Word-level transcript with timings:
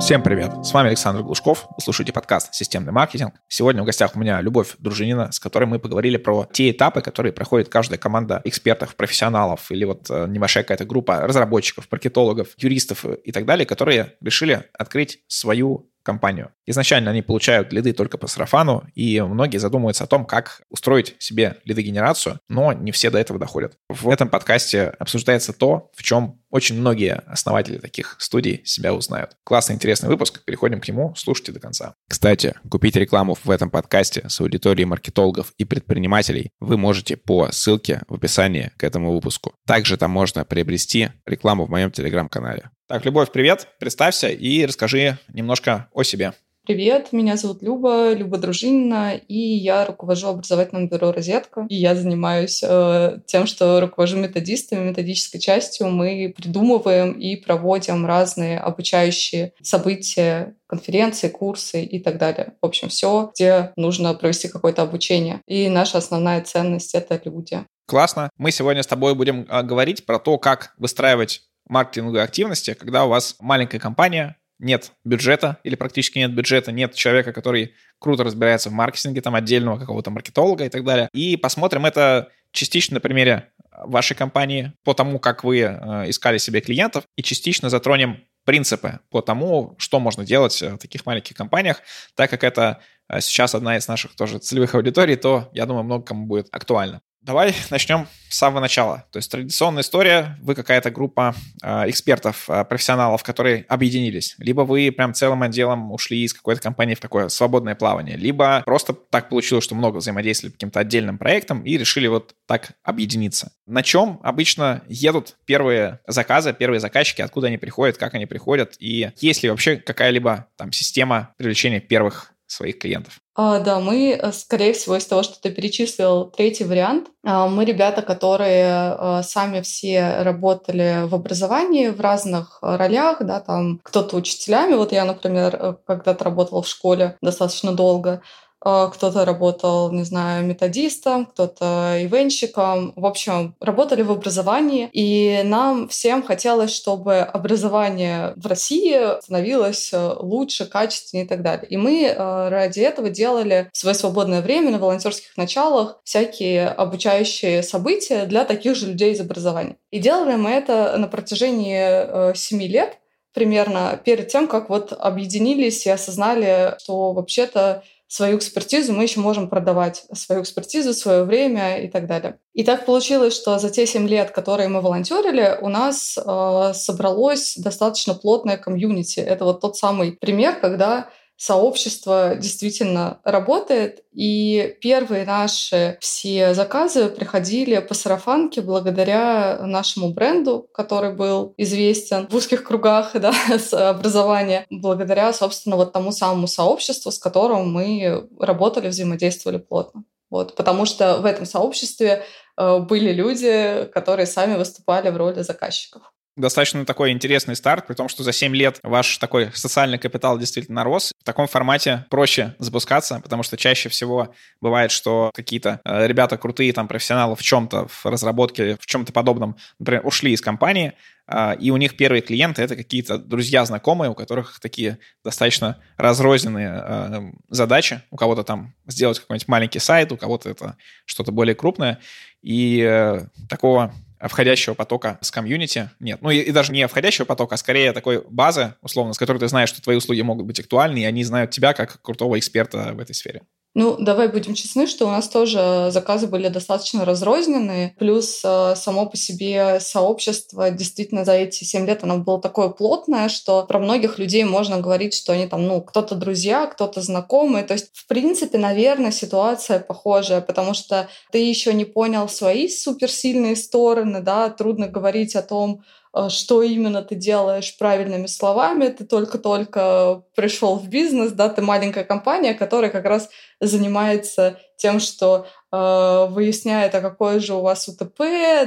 Всем 0.00 0.22
привет! 0.22 0.64
С 0.64 0.72
вами 0.72 0.88
Александр 0.88 1.22
Глушков. 1.22 1.66
Вы 1.76 1.82
слушаете 1.82 2.10
подкаст 2.10 2.54
«Системный 2.54 2.90
маркетинг». 2.90 3.34
Сегодня 3.48 3.82
в 3.82 3.84
гостях 3.84 4.16
у 4.16 4.18
меня 4.18 4.40
Любовь 4.40 4.74
Дружинина, 4.78 5.30
с 5.30 5.38
которой 5.38 5.66
мы 5.66 5.78
поговорили 5.78 6.16
про 6.16 6.48
те 6.50 6.70
этапы, 6.70 7.02
которые 7.02 7.34
проходит 7.34 7.68
каждая 7.68 7.98
команда 7.98 8.40
экспертов, 8.44 8.96
профессионалов 8.96 9.70
или 9.70 9.84
вот 9.84 10.08
э, 10.08 10.26
небольшая 10.26 10.64
какая-то 10.64 10.86
группа 10.86 11.20
разработчиков, 11.20 11.86
маркетологов, 11.90 12.48
юристов 12.56 13.04
и 13.04 13.30
так 13.30 13.44
далее, 13.44 13.66
которые 13.66 14.14
решили 14.22 14.64
открыть 14.72 15.22
свою 15.28 15.89
компанию. 16.02 16.52
Изначально 16.66 17.10
они 17.10 17.22
получают 17.22 17.72
лиды 17.72 17.92
только 17.92 18.18
по 18.18 18.26
сарафану, 18.26 18.84
и 18.94 19.20
многие 19.20 19.58
задумываются 19.58 20.04
о 20.04 20.06
том, 20.06 20.24
как 20.24 20.62
устроить 20.70 21.16
себе 21.18 21.56
лидогенерацию, 21.64 22.40
но 22.48 22.72
не 22.72 22.92
все 22.92 23.10
до 23.10 23.18
этого 23.18 23.38
доходят. 23.38 23.76
В 23.88 24.08
этом 24.08 24.28
подкасте 24.28 24.94
обсуждается 24.98 25.52
то, 25.52 25.90
в 25.94 26.02
чем 26.02 26.40
очень 26.50 26.78
многие 26.78 27.22
основатели 27.26 27.78
таких 27.78 28.16
студий 28.18 28.62
себя 28.64 28.92
узнают. 28.92 29.36
Классный, 29.44 29.76
интересный 29.76 30.08
выпуск, 30.08 30.44
переходим 30.44 30.80
к 30.80 30.88
нему, 30.88 31.14
слушайте 31.16 31.52
до 31.52 31.60
конца. 31.60 31.94
Кстати, 32.08 32.54
купить 32.68 32.96
рекламу 32.96 33.36
в 33.42 33.50
этом 33.50 33.70
подкасте 33.70 34.28
с 34.28 34.40
аудиторией 34.40 34.86
маркетологов 34.86 35.52
и 35.58 35.64
предпринимателей 35.64 36.50
вы 36.58 36.76
можете 36.76 37.16
по 37.16 37.50
ссылке 37.52 38.02
в 38.08 38.14
описании 38.14 38.72
к 38.76 38.84
этому 38.84 39.12
выпуску. 39.12 39.54
Также 39.66 39.96
там 39.96 40.10
можно 40.10 40.44
приобрести 40.44 41.10
рекламу 41.26 41.66
в 41.66 41.70
моем 41.70 41.90
телеграм-канале. 41.90 42.70
Так, 42.90 43.04
Любовь, 43.04 43.30
привет, 43.30 43.68
представься 43.78 44.26
и 44.30 44.66
расскажи 44.66 45.16
немножко 45.32 45.88
о 45.92 46.02
себе. 46.02 46.32
Привет, 46.66 47.12
меня 47.12 47.36
зовут 47.36 47.62
Люба, 47.62 48.12
Люба 48.14 48.36
Дружинина, 48.36 49.14
и 49.14 49.38
я 49.38 49.86
руковожу 49.86 50.26
образовательным 50.26 50.88
бюро 50.88 51.12
«Розетка». 51.12 51.66
И 51.68 51.76
я 51.76 51.94
занимаюсь 51.94 52.60
э, 52.64 53.20
тем, 53.26 53.46
что 53.46 53.80
руковожу 53.80 54.16
методистами, 54.16 54.88
методической 54.88 55.38
частью. 55.38 55.86
Мы 55.86 56.34
придумываем 56.36 57.12
и 57.12 57.36
проводим 57.36 58.04
разные 58.06 58.58
обучающие 58.58 59.52
события, 59.62 60.56
конференции, 60.66 61.28
курсы 61.28 61.84
и 61.84 62.00
так 62.00 62.18
далее. 62.18 62.54
В 62.60 62.66
общем, 62.66 62.88
все, 62.88 63.30
где 63.32 63.72
нужно 63.76 64.14
провести 64.14 64.48
какое-то 64.48 64.82
обучение. 64.82 65.42
И 65.46 65.68
наша 65.68 65.98
основная 65.98 66.42
ценность— 66.42 66.92
это 66.96 67.20
люди. 67.24 67.64
Классно. 67.86 68.30
Мы 68.36 68.52
сегодня 68.52 68.82
с 68.82 68.86
тобой 68.86 69.14
будем 69.14 69.46
а, 69.48 69.62
говорить 69.62 70.06
про 70.06 70.18
то, 70.20 70.38
как 70.38 70.74
выстраивать 70.76 71.42
маркетинговой 71.70 72.22
активности, 72.22 72.74
когда 72.74 73.04
у 73.04 73.08
вас 73.08 73.36
маленькая 73.40 73.78
компания, 73.78 74.36
нет 74.58 74.92
бюджета 75.04 75.56
или 75.64 75.74
практически 75.74 76.18
нет 76.18 76.34
бюджета, 76.34 76.70
нет 76.70 76.94
человека, 76.94 77.32
который 77.32 77.74
круто 77.98 78.24
разбирается 78.24 78.68
в 78.68 78.72
маркетинге, 78.72 79.22
там 79.22 79.34
отдельного 79.34 79.78
какого-то 79.78 80.10
маркетолога 80.10 80.64
и 80.64 80.68
так 80.68 80.84
далее. 80.84 81.08
И 81.12 81.36
посмотрим 81.36 81.86
это 81.86 82.28
частично 82.52 82.94
на 82.94 83.00
примере 83.00 83.52
вашей 83.70 84.14
компании 84.14 84.72
по 84.84 84.92
тому, 84.92 85.18
как 85.18 85.44
вы 85.44 85.60
э, 85.60 86.10
искали 86.10 86.36
себе 86.38 86.60
клиентов, 86.60 87.04
и 87.16 87.22
частично 87.22 87.70
затронем 87.70 88.22
принципы 88.44 89.00
по 89.10 89.22
тому, 89.22 89.74
что 89.78 90.00
можно 90.00 90.24
делать 90.24 90.60
в 90.60 90.78
таких 90.78 91.06
маленьких 91.06 91.36
компаниях, 91.36 91.80
так 92.14 92.28
как 92.28 92.44
это 92.44 92.80
э, 93.08 93.20
сейчас 93.20 93.54
одна 93.54 93.76
из 93.76 93.88
наших 93.88 94.14
тоже 94.14 94.38
целевых 94.38 94.74
аудиторий, 94.74 95.16
то, 95.16 95.48
я 95.52 95.64
думаю, 95.66 95.84
много 95.84 96.04
кому 96.04 96.26
будет 96.26 96.48
актуально. 96.52 97.00
Давай 97.22 97.54
начнем 97.70 98.08
с 98.30 98.38
самого 98.38 98.60
начала. 98.60 99.04
То 99.12 99.18
есть 99.18 99.30
традиционная 99.30 99.82
история, 99.82 100.38
вы 100.40 100.54
какая-то 100.54 100.90
группа 100.90 101.34
э, 101.62 101.90
экспертов, 101.90 102.48
э, 102.48 102.64
профессионалов, 102.64 103.22
которые 103.22 103.66
объединились. 103.68 104.36
Либо 104.38 104.62
вы 104.62 104.90
прям 104.90 105.12
целым 105.12 105.42
отделом 105.42 105.92
ушли 105.92 106.22
из 106.24 106.32
какой-то 106.32 106.62
компании 106.62 106.94
в 106.94 107.00
такое 107.00 107.28
свободное 107.28 107.74
плавание, 107.74 108.16
либо 108.16 108.62
просто 108.64 108.94
так 108.94 109.28
получилось, 109.28 109.64
что 109.64 109.74
много 109.74 109.98
взаимодействовали 109.98 110.52
каким-то 110.52 110.80
отдельным 110.80 111.18
проектом 111.18 111.62
и 111.62 111.76
решили 111.76 112.06
вот 112.06 112.34
так 112.46 112.72
объединиться. 112.82 113.52
На 113.66 113.82
чем 113.82 114.18
обычно 114.22 114.82
едут 114.88 115.36
первые 115.44 116.00
заказы, 116.06 116.54
первые 116.54 116.80
заказчики, 116.80 117.20
откуда 117.20 117.48
они 117.48 117.58
приходят, 117.58 117.98
как 117.98 118.14
они 118.14 118.24
приходят, 118.24 118.76
и 118.78 119.10
есть 119.18 119.42
ли 119.42 119.50
вообще 119.50 119.76
какая-либо 119.76 120.46
там 120.56 120.72
система 120.72 121.34
привлечения 121.36 121.80
первых 121.80 122.32
своих 122.50 122.78
клиентов? 122.78 123.20
А, 123.34 123.60
да, 123.60 123.80
мы, 123.80 124.18
э, 124.20 124.32
скорее 124.32 124.72
всего, 124.72 124.96
из 124.96 125.06
того, 125.06 125.22
что 125.22 125.40
ты 125.40 125.50
перечислил, 125.50 126.26
третий 126.26 126.64
вариант. 126.64 127.08
А, 127.24 127.48
мы 127.48 127.64
ребята, 127.64 128.02
которые 128.02 128.66
а, 128.66 129.22
сами 129.22 129.60
все 129.60 130.22
работали 130.22 131.06
в 131.06 131.14
образовании 131.14 131.88
в 131.88 132.00
разных 132.00 132.58
ролях, 132.60 133.18
да, 133.20 133.40
там 133.40 133.80
кто-то 133.82 134.16
учителями, 134.16 134.74
вот 134.74 134.92
я, 134.92 135.04
например, 135.04 135.56
э, 135.58 135.74
когда-то 135.86 136.24
работала 136.24 136.62
в 136.62 136.68
школе 136.68 137.16
достаточно 137.22 137.72
долго, 137.72 138.22
кто-то 138.60 139.24
работал, 139.24 139.90
не 139.90 140.04
знаю, 140.04 140.44
методистом, 140.44 141.26
кто-то 141.26 141.96
ивенщиком. 142.00 142.92
В 142.94 143.06
общем, 143.06 143.54
работали 143.60 144.02
в 144.02 144.10
образовании, 144.10 144.90
и 144.92 145.42
нам 145.44 145.88
всем 145.88 146.22
хотелось, 146.22 146.74
чтобы 146.74 147.18
образование 147.18 148.34
в 148.36 148.46
России 148.46 149.20
становилось 149.22 149.90
э, 149.92 150.12
лучше, 150.18 150.66
качественнее 150.66 151.24
и 151.24 151.28
так 151.28 151.42
далее. 151.42 151.66
И 151.68 151.76
мы 151.76 152.04
э, 152.04 152.48
ради 152.48 152.80
этого 152.80 153.08
делали 153.08 153.70
в 153.72 153.78
свое 153.78 153.94
свободное 153.94 154.42
время 154.42 154.70
на 154.70 154.78
волонтерских 154.78 155.36
началах 155.36 156.00
всякие 156.04 156.68
обучающие 156.68 157.62
события 157.62 158.26
для 158.26 158.44
таких 158.44 158.76
же 158.76 158.88
людей 158.88 159.12
из 159.12 159.20
образования. 159.20 159.76
И 159.90 159.98
делали 159.98 160.36
мы 160.36 160.50
это 160.50 160.94
на 160.98 161.08
протяжении 161.08 161.80
э, 161.80 162.34
семи 162.34 162.68
лет, 162.68 162.98
примерно 163.32 164.00
перед 164.04 164.28
тем, 164.28 164.48
как 164.48 164.68
вот 164.70 164.92
объединились 164.92 165.86
и 165.86 165.90
осознали, 165.90 166.74
что 166.78 167.12
вообще-то 167.12 167.84
свою 168.10 168.38
экспертизу 168.38 168.92
мы 168.92 169.04
еще 169.04 169.20
можем 169.20 169.48
продавать, 169.48 170.04
свою 170.12 170.42
экспертизу, 170.42 170.94
свое 170.94 171.22
время 171.22 171.80
и 171.80 171.88
так 171.88 172.08
далее. 172.08 172.40
И 172.54 172.64
так 172.64 172.84
получилось, 172.84 173.36
что 173.36 173.60
за 173.60 173.70
те 173.70 173.86
7 173.86 174.08
лет, 174.08 174.32
которые 174.32 174.68
мы 174.68 174.80
волонтерили, 174.80 175.56
у 175.62 175.68
нас 175.68 176.18
э, 176.18 176.72
собралось 176.74 177.54
достаточно 177.56 178.14
плотное 178.14 178.56
комьюнити. 178.56 179.20
Это 179.20 179.44
вот 179.44 179.60
тот 179.60 179.76
самый 179.76 180.10
пример, 180.10 180.58
когда 180.60 181.08
сообщество 181.40 182.34
действительно 182.36 183.18
работает. 183.24 184.04
И 184.12 184.76
первые 184.82 185.24
наши 185.24 185.96
все 186.00 186.52
заказы 186.52 187.08
приходили 187.08 187.78
по 187.78 187.94
сарафанке 187.94 188.60
благодаря 188.60 189.58
нашему 189.62 190.12
бренду, 190.12 190.68
который 190.74 191.14
был 191.14 191.54
известен 191.56 192.28
в 192.30 192.34
узких 192.34 192.62
кругах 192.62 193.12
да, 193.14 193.32
с 193.48 193.72
образования, 193.72 194.66
благодаря, 194.68 195.32
собственно, 195.32 195.76
вот 195.76 195.92
тому 195.94 196.12
самому 196.12 196.46
сообществу, 196.46 197.10
с 197.10 197.18
которым 197.18 197.72
мы 197.72 198.28
работали, 198.38 198.88
взаимодействовали 198.88 199.58
плотно. 199.58 200.04
Вот, 200.28 200.54
потому 200.54 200.84
что 200.84 201.16
в 201.16 201.24
этом 201.24 201.46
сообществе 201.46 202.22
э, 202.56 202.78
были 202.80 203.12
люди, 203.12 203.88
которые 203.94 204.26
сами 204.26 204.56
выступали 204.56 205.08
в 205.08 205.16
роли 205.16 205.40
заказчиков 205.40 206.12
достаточно 206.36 206.84
такой 206.84 207.10
интересный 207.10 207.56
старт, 207.56 207.86
при 207.86 207.94
том, 207.94 208.08
что 208.08 208.22
за 208.22 208.32
7 208.32 208.54
лет 208.54 208.78
ваш 208.82 209.18
такой 209.18 209.50
социальный 209.52 209.98
капитал 209.98 210.38
действительно 210.38 210.84
рос. 210.84 211.12
В 211.20 211.24
таком 211.24 211.46
формате 211.46 212.06
проще 212.10 212.54
запускаться, 212.58 213.20
потому 213.20 213.42
что 213.42 213.56
чаще 213.56 213.88
всего 213.88 214.34
бывает, 214.60 214.90
что 214.90 215.30
какие-то 215.34 215.80
э, 215.84 216.06
ребята 216.06 216.38
крутые, 216.38 216.72
там, 216.72 216.88
профессионалы 216.88 217.36
в 217.36 217.42
чем-то, 217.42 217.88
в 217.88 218.06
разработке, 218.06 218.76
в 218.80 218.86
чем-то 218.86 219.12
подобном, 219.12 219.56
например, 219.78 220.06
ушли 220.06 220.32
из 220.32 220.40
компании, 220.40 220.92
э, 221.26 221.56
и 221.58 221.70
у 221.70 221.76
них 221.76 221.96
первые 221.96 222.22
клиенты— 222.22 222.62
это 222.64 222.76
какие-то 222.76 223.18
друзья, 223.18 223.64
знакомые, 223.64 224.10
у 224.10 224.14
которых 224.14 224.60
такие 224.60 224.98
достаточно 225.24 225.78
разрозненные 225.96 226.82
э, 226.84 227.20
задачи. 227.48 228.02
У 228.10 228.16
кого-то 228.16 228.44
там 228.44 228.74
сделать 228.86 229.18
какой-нибудь 229.18 229.48
маленький 229.48 229.80
сайт, 229.80 230.12
у 230.12 230.16
кого-то 230.16 230.48
это 230.48 230.76
что-то 231.04 231.32
более 231.32 231.54
крупное. 231.54 231.98
И 232.42 233.20
такого 233.50 233.92
входящего 234.28 234.74
потока 234.74 235.18
с 235.20 235.30
комьюнити 235.30 235.90
нет. 235.98 236.20
Ну 236.22 236.30
и, 236.30 236.38
и 236.38 236.52
даже 236.52 236.72
не 236.72 236.86
входящего 236.86 237.24
потока, 237.24 237.54
а 237.54 237.58
скорее 237.58 237.92
такой 237.92 238.22
базы, 238.28 238.74
условно, 238.82 239.12
с 239.12 239.18
которой 239.18 239.38
ты 239.38 239.48
знаешь, 239.48 239.68
что 239.68 239.82
твои 239.82 239.96
услуги 239.96 240.20
могут 240.20 240.46
быть 240.46 240.60
актуальны, 240.60 240.98
и 240.98 241.04
они 241.04 241.24
знают 241.24 241.50
тебя 241.50 241.72
как 241.72 242.00
крутого 242.02 242.38
эксперта 242.38 242.92
в 242.92 243.00
этой 243.00 243.14
сфере. 243.14 243.42
Ну, 243.72 243.96
давай 244.00 244.26
будем 244.26 244.54
честны, 244.54 244.88
что 244.88 245.06
у 245.06 245.10
нас 245.10 245.28
тоже 245.28 245.90
заказы 245.92 246.26
были 246.26 246.48
достаточно 246.48 247.04
разрозненные. 247.04 247.94
Плюс 248.00 248.42
э, 248.44 248.74
само 248.74 249.06
по 249.06 249.16
себе 249.16 249.78
сообщество 249.78 250.70
действительно 250.72 251.24
за 251.24 251.34
эти 251.34 251.62
семь 251.62 251.86
лет 251.86 252.02
оно 252.02 252.18
было 252.18 252.40
такое 252.40 252.70
плотное, 252.70 253.28
что 253.28 253.64
про 253.64 253.78
многих 253.78 254.18
людей 254.18 254.42
можно 254.42 254.80
говорить, 254.80 255.14
что 255.14 255.34
они 255.34 255.46
там, 255.46 255.68
ну, 255.68 255.80
кто-то 255.82 256.16
друзья, 256.16 256.66
кто-то 256.66 257.00
знакомые. 257.00 257.62
То 257.62 257.74
есть, 257.74 257.90
в 257.94 258.08
принципе, 258.08 258.58
наверное, 258.58 259.12
ситуация 259.12 259.78
похожая, 259.78 260.40
потому 260.40 260.74
что 260.74 261.08
ты 261.30 261.38
еще 261.38 261.72
не 261.72 261.84
понял 261.84 262.28
свои 262.28 262.68
суперсильные 262.68 263.54
стороны, 263.54 264.20
да, 264.20 264.50
трудно 264.50 264.88
говорить 264.88 265.36
о 265.36 265.42
том, 265.42 265.84
Э, 266.12 266.28
что 266.28 266.62
именно 266.62 267.02
ты 267.02 267.14
делаешь 267.14 267.76
правильными 267.78 268.26
словами, 268.26 268.88
ты 268.88 269.04
только-только 269.04 270.22
пришел 270.34 270.76
в 270.76 270.88
бизнес, 270.88 271.32
да, 271.32 271.48
ты 271.48 271.62
маленькая 271.62 272.04
компания, 272.04 272.54
которая 272.54 272.90
как 272.90 273.04
раз 273.04 273.28
занимается 273.60 274.58
тем, 274.76 274.98
что 274.98 275.46
э, 275.70 276.26
выясняет, 276.30 276.94
а 276.94 277.00
какое 277.00 277.38
же 277.38 277.54
у 277.54 277.60
вас 277.60 277.86
УТП, 277.88 278.20